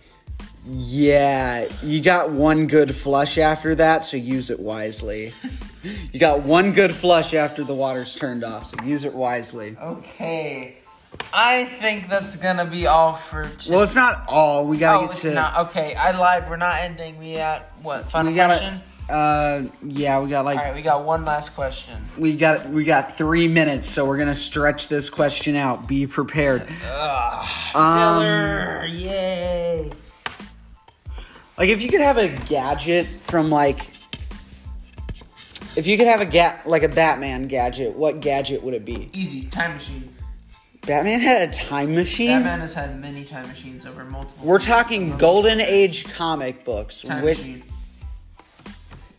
Yeah, 0.65 1.69
you 1.83 2.01
got 2.01 2.31
one 2.31 2.69
good 2.69 2.95
flush 2.95 3.37
after 3.37 3.75
that, 3.75 4.05
so 4.05 4.17
use 4.17 4.49
it 4.49 4.61
wisely. 4.61 5.33
you 6.13 6.21
got 6.21 6.45
one 6.45 6.73
good 6.73 6.95
flush 6.95 7.35
after 7.35 7.65
the 7.65 7.75
water's 7.75 8.15
turned 8.15 8.45
off, 8.45 8.67
so 8.67 8.85
use 8.85 9.05
it 9.05 9.13
wisely. 9.13 9.77
Okay. 9.77 10.82
I 11.33 11.65
think 11.65 12.09
that's 12.09 12.37
gonna 12.37 12.67
be 12.67 12.87
all 12.87 13.15
for 13.15 13.45
today. 13.45 13.73
Well, 13.75 13.83
it's 13.83 13.95
not 13.95 14.25
all. 14.29 14.67
We 14.67 14.77
gotta 14.79 14.99
oh, 14.99 15.03
get 15.07 15.11
it's 15.13 15.21
to. 15.23 15.35
not. 15.35 15.59
Okay, 15.69 15.95
I 15.95 16.11
lied. 16.17 16.49
We're 16.49 16.57
not 16.57 16.81
ending. 16.81 17.19
We 17.19 17.37
at 17.37 17.73
what? 17.83 18.11
Final 18.11 18.33
we 18.33 18.37
gotta. 18.37 18.59
question? 18.59 18.81
Uh, 19.09 19.63
yeah, 19.83 20.21
we 20.21 20.31
got 20.31 20.45
like 20.45 20.59
All 20.59 20.65
right, 20.65 20.75
we 20.75 20.83
got 20.83 21.05
one 21.05 21.25
last 21.25 21.51
question. 21.51 21.95
we 22.17 22.37
got 22.37 22.69
we 22.71 22.85
got 22.85 23.17
three 23.17 23.49
minutes, 23.49 23.89
so 23.89 24.05
we're 24.05 24.19
gonna 24.19 24.35
stretch 24.35 24.89
this 24.89 25.11
question 25.11 25.57
out. 25.57 25.87
Be 25.89 26.07
prepared. 26.07 26.63
Ugh, 26.85 27.77
Um, 27.77 28.23
filler! 28.23 28.87
Yay! 28.87 29.91
Like 31.59 31.69
if 31.69 31.83
you 31.83 31.89
could 31.89 32.01
have 32.01 32.17
a 32.19 32.29
gadget 32.29 33.07
from 33.07 33.51
like 33.51 33.91
if 35.77 35.87
you 35.87 35.97
could 35.97 36.07
have 36.07 36.21
a 36.21 36.27
ga- 36.27 36.61
like 36.67 36.83
a 36.83 36.89
Batman 36.89 37.49
gadget, 37.49 37.97
what 37.97 38.21
gadget 38.21 38.63
would 38.63 38.75
it 38.75 38.85
be? 38.85 39.11
Easy 39.13 39.47
time 39.47 39.75
machine. 39.75 40.12
Batman 40.87 41.21
had 41.21 41.49
a 41.49 41.53
time 41.53 41.95
machine. 41.95 42.29
Batman 42.31 42.61
has 42.61 42.75
had 42.75 43.01
many 43.01 43.25
time 43.25 43.47
machines 43.49 43.87
over 43.87 44.05
multiple. 44.05 44.45
We're 44.47 44.59
talking 44.59 45.17
golden 45.17 45.61
age 45.61 46.05
comic 46.13 46.65
books. 46.65 47.03
time 47.03 47.23
Which, 47.23 47.39
machine. 47.39 47.63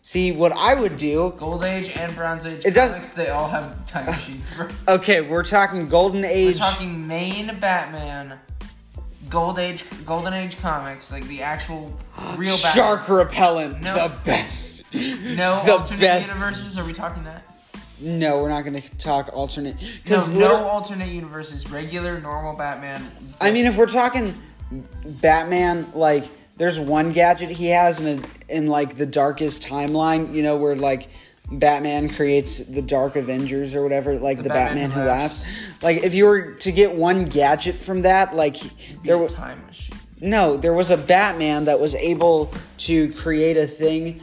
see 0.02 0.32
what 0.32 0.52
I 0.52 0.74
would 0.74 0.98
do. 0.98 1.32
Gold 1.38 1.64
Age 1.64 1.90
and 1.96 2.14
Bronze 2.14 2.44
Age 2.44 2.66
It 2.66 2.74
comics, 2.74 3.12
they 3.14 3.30
all 3.30 3.48
have 3.48 3.86
time 3.86 4.04
machines. 4.06 4.50
bro. 4.54 4.68
Okay, 4.88 5.22
we're 5.22 5.42
talking 5.42 5.88
golden 5.88 6.24
Age. 6.24 6.56
We're 6.56 6.66
talking 6.66 7.06
main 7.08 7.58
Batman, 7.58 8.38
Gold 9.30 9.58
Age, 9.58 9.84
Golden 10.04 10.34
Age 10.34 10.60
comics, 10.60 11.10
like 11.10 11.26
the 11.28 11.40
actual 11.42 11.98
real 12.36 12.56
Batman. 12.62 12.74
Shark 12.74 13.08
repellent, 13.08 13.80
No. 13.82 13.94
the 14.08 14.14
best. 14.22 14.82
No 14.92 15.62
the 15.64 15.72
alternate 15.72 16.00
best. 16.00 16.28
universes. 16.28 16.78
Are 16.78 16.84
we 16.84 16.92
talking 16.92 17.24
that? 17.24 17.42
No, 18.00 18.42
we're 18.42 18.48
not 18.48 18.62
going 18.62 18.80
to 18.80 18.96
talk 18.98 19.30
alternate. 19.32 19.76
Because 20.02 20.32
no 20.32 20.64
alternate 20.64 21.08
universes. 21.08 21.70
Regular, 21.70 22.20
normal 22.20 22.54
Batman. 22.54 23.06
I 23.40 23.50
mean, 23.50 23.66
if 23.66 23.76
we're 23.76 23.86
talking 23.86 24.34
Batman, 25.04 25.90
like 25.94 26.24
there's 26.56 26.78
one 26.78 27.12
gadget 27.12 27.50
he 27.50 27.66
has 27.68 28.00
in 28.00 28.18
a, 28.18 28.54
in 28.54 28.66
like 28.66 28.96
the 28.96 29.06
darkest 29.06 29.62
timeline, 29.62 30.34
you 30.34 30.42
know, 30.42 30.56
where 30.56 30.76
like 30.76 31.08
Batman 31.50 32.08
creates 32.08 32.58
the 32.60 32.82
Dark 32.82 33.16
Avengers 33.16 33.74
or 33.74 33.82
whatever, 33.82 34.16
like 34.18 34.42
the, 34.42 34.48
Batman, 34.48 34.90
Who 34.90 35.02
laughs. 35.02 35.46
Like 35.82 35.98
if 35.98 36.14
you 36.14 36.24
were 36.24 36.52
to 36.54 36.72
get 36.72 36.94
one 36.94 37.26
gadget 37.26 37.76
from 37.76 38.02
that, 38.02 38.34
like 38.34 38.56
there 39.04 39.18
was 39.18 39.32
time 39.32 39.64
machine. 39.66 39.98
no, 40.20 40.56
there 40.56 40.72
was 40.72 40.90
a 40.90 40.96
Batman 40.96 41.66
that 41.66 41.78
was 41.78 41.94
able 41.94 42.52
to 42.78 43.12
create 43.12 43.56
a 43.56 43.66
thing 43.66 44.20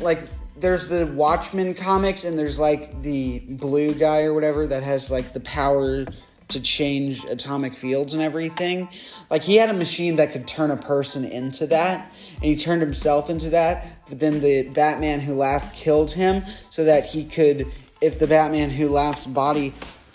like 0.00 0.20
there's 0.60 0.88
the 0.88 1.06
Watchmen 1.06 1.74
comics 1.74 2.24
and 2.24 2.38
there's 2.38 2.58
like 2.58 3.02
the 3.02 3.40
blue 3.40 3.94
guy 3.94 4.24
or 4.24 4.34
whatever 4.34 4.66
that 4.66 4.82
has 4.82 5.10
like 5.10 5.32
the 5.32 5.40
power 5.40 6.04
to 6.48 6.60
change 6.60 7.24
atomic 7.24 7.74
fields 7.74 8.14
and 8.14 8.22
everything. 8.22 8.88
Like 9.30 9.42
he 9.42 9.56
had 9.56 9.68
a 9.68 9.74
machine 9.74 10.16
that 10.16 10.32
could 10.32 10.46
turn 10.46 10.70
a 10.70 10.76
person 10.76 11.24
into 11.24 11.66
that 11.66 12.10
and 12.36 12.44
he 12.44 12.56
turned 12.56 12.80
himself 12.80 13.28
into 13.28 13.50
that. 13.50 13.86
But 14.08 14.18
then 14.18 14.40
the 14.40 14.62
Batman 14.62 15.20
who 15.20 15.34
laughed 15.34 15.76
killed 15.76 16.12
him 16.12 16.44
so 16.70 16.84
that 16.84 17.06
he 17.06 17.24
could 17.24 17.70
if 18.00 18.18
the 18.18 18.26
Batman 18.26 18.70
who 18.70 18.88
laughs 18.88 19.26
body 19.26 19.74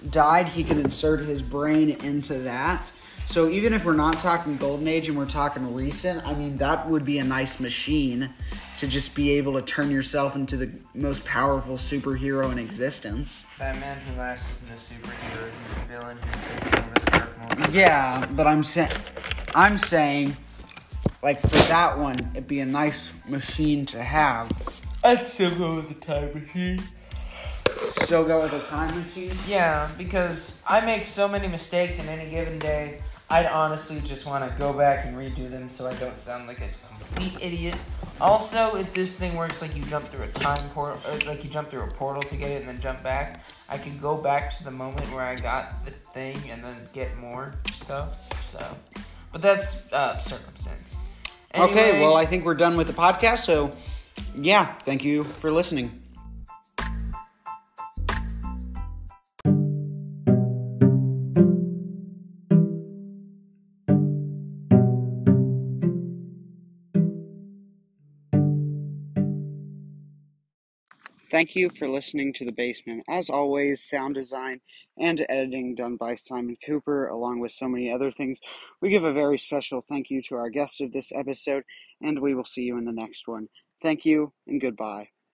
died, 0.10 0.47
he 0.49 0.63
could 0.63 0.77
insert 0.77 1.19
his 1.21 1.41
brain 1.41 1.89
into 1.89 2.39
that. 2.39 2.82
So 3.25 3.47
even 3.47 3.73
if 3.73 3.86
we're 3.86 3.93
not 3.93 4.19
talking 4.19 4.58
golden 4.58 4.88
age 4.88 5.08
and 5.08 5.17
we're 5.17 5.25
talking 5.25 5.73
recent, 5.73 6.25
I 6.25 6.34
mean 6.34 6.58
that 6.58 6.89
would 6.89 7.06
be 7.06 7.19
a 7.19 7.23
nice 7.23 7.60
machine 7.60 8.34
to 8.84 8.89
just 8.89 9.15
be 9.15 9.32
able 9.32 9.54
to 9.54 9.62
turn 9.62 9.89
yourself 9.89 10.36
into 10.36 10.58
the 10.58 10.69
most 10.93 11.24
powerful 11.24 11.78
superhero 11.78 12.52
in 12.52 12.60
existence. 12.60 13.46
Batman 13.58 13.98
Who 14.00 14.19
Laughs 14.19 14.43
isn't 14.58 14.72
a 14.72 15.08
superhero. 15.08 15.50
He's 15.50 15.78
a 15.78 15.86
villain 15.86 16.17
who 16.17 16.32
takes 16.32 16.78
over 16.78 16.93
the 16.93 17.12
dark 17.12 17.60
world. 17.60 17.74
Yeah, 17.74 18.26
but 18.32 18.46
I'm 18.46 18.62
saying 18.62 18.91
I'm 19.56 19.78
saying 19.78 20.36
like 21.22 21.39
for 21.39 21.48
that 21.48 21.98
one 21.98 22.15
it'd 22.34 22.46
be 22.46 22.60
a 22.60 22.65
nice 22.65 23.13
machine 23.26 23.86
to 23.86 24.04
have. 24.04 24.52
I'd 25.02 25.30
still 25.30 25.56
go 25.56 25.76
with 25.76 25.88
the 25.88 26.06
time 26.06 26.34
machine. 26.34 26.84
Still 28.02 28.26
go 28.26 28.41
with 28.41 28.52
a 28.52 28.60
time 28.67 29.00
machine? 29.00 29.32
Yeah, 29.48 29.89
because 29.98 30.62
I 30.67 30.86
make 30.86 31.06
so 31.06 31.30
many 31.30 31.48
mistakes 31.48 32.00
in 32.00 32.10
any 32.10 32.30
given 32.30 32.60
day. 32.60 33.00
I'd 33.30 33.46
honestly 33.46 34.02
just 34.02 34.26
want 34.28 34.50
to 34.50 34.58
go 34.58 34.74
back 34.74 35.06
and 35.06 35.15
redo 35.15 35.50
them 35.50 35.69
so 35.69 35.88
I 35.88 35.93
don't 35.93 36.17
sound 36.17 36.48
like 36.48 36.60
a 36.60 36.67
idiot. 37.41 37.76
Also, 38.21 38.76
if 38.76 38.93
this 38.93 39.17
thing 39.17 39.36
works 39.36 39.62
like 39.62 39.76
you 39.76 39.84
jump 39.84 40.06
through 40.08 40.23
a 40.23 40.28
time 40.28 40.69
portal, 40.69 40.97
like 41.26 41.43
you 41.43 41.49
jump 41.49 41.69
through 41.69 41.82
a 41.82 41.88
portal 41.88 42.21
to 42.21 42.36
get 42.36 42.52
it 42.52 42.60
and 42.60 42.67
then 42.67 42.80
jump 42.80 43.02
back, 43.04 43.43
I 43.67 43.78
could 43.78 43.99
go 43.99 44.15
back 44.15 44.49
to 44.52 44.63
the 44.63 44.71
moment 44.71 45.12
where 45.12 45.23
I 45.23 45.36
got 45.36 45.84
the 45.84 45.91
thing 45.91 46.38
and 46.49 46.63
then 46.63 46.88
get 46.93 47.17
more 47.17 47.54
stuff. 47.71 48.17
So, 48.45 48.63
but 49.32 49.41
that's 49.41 49.91
uh, 49.91 50.17
circumstance. 50.19 50.95
Okay, 51.56 51.99
well 51.99 52.15
I 52.15 52.26
think 52.26 52.45
we're 52.45 52.56
done 52.56 52.78
with 52.78 52.88
the 52.88 52.93
podcast, 52.93 53.39
so 53.39 53.76
yeah, 54.36 54.73
thank 54.86 55.04
you 55.04 55.23
for 55.23 55.52
listening. 55.52 56.03
Thank 71.43 71.58
you 71.58 71.69
for 71.71 71.89
listening 71.89 72.32
to 72.36 72.45
The 72.45 72.53
Basement. 72.53 73.03
As 73.10 73.29
always, 73.29 73.84
sound 73.84 74.13
design 74.13 74.62
and 74.97 75.25
editing 75.27 75.75
done 75.75 75.97
by 75.97 76.15
Simon 76.15 76.56
Cooper, 76.65 77.10
along 77.10 77.41
with 77.41 77.51
so 77.51 77.67
many 77.67 77.91
other 77.91 78.12
things. 78.12 78.39
We 78.79 78.88
give 78.88 79.03
a 79.03 79.12
very 79.12 79.38
special 79.38 79.82
thank 79.82 80.10
you 80.10 80.21
to 80.21 80.36
our 80.36 80.49
guest 80.49 80.79
of 80.79 80.93
this 80.93 81.12
episode, 81.13 81.65
and 82.01 82.17
we 82.17 82.34
will 82.34 82.45
see 82.45 82.62
you 82.62 82.77
in 82.77 82.86
the 82.86 82.93
next 82.93 83.27
one. 83.27 83.49
Thank 83.82 84.06
you 84.06 84.32
and 84.47 84.62
goodbye. 84.62 85.10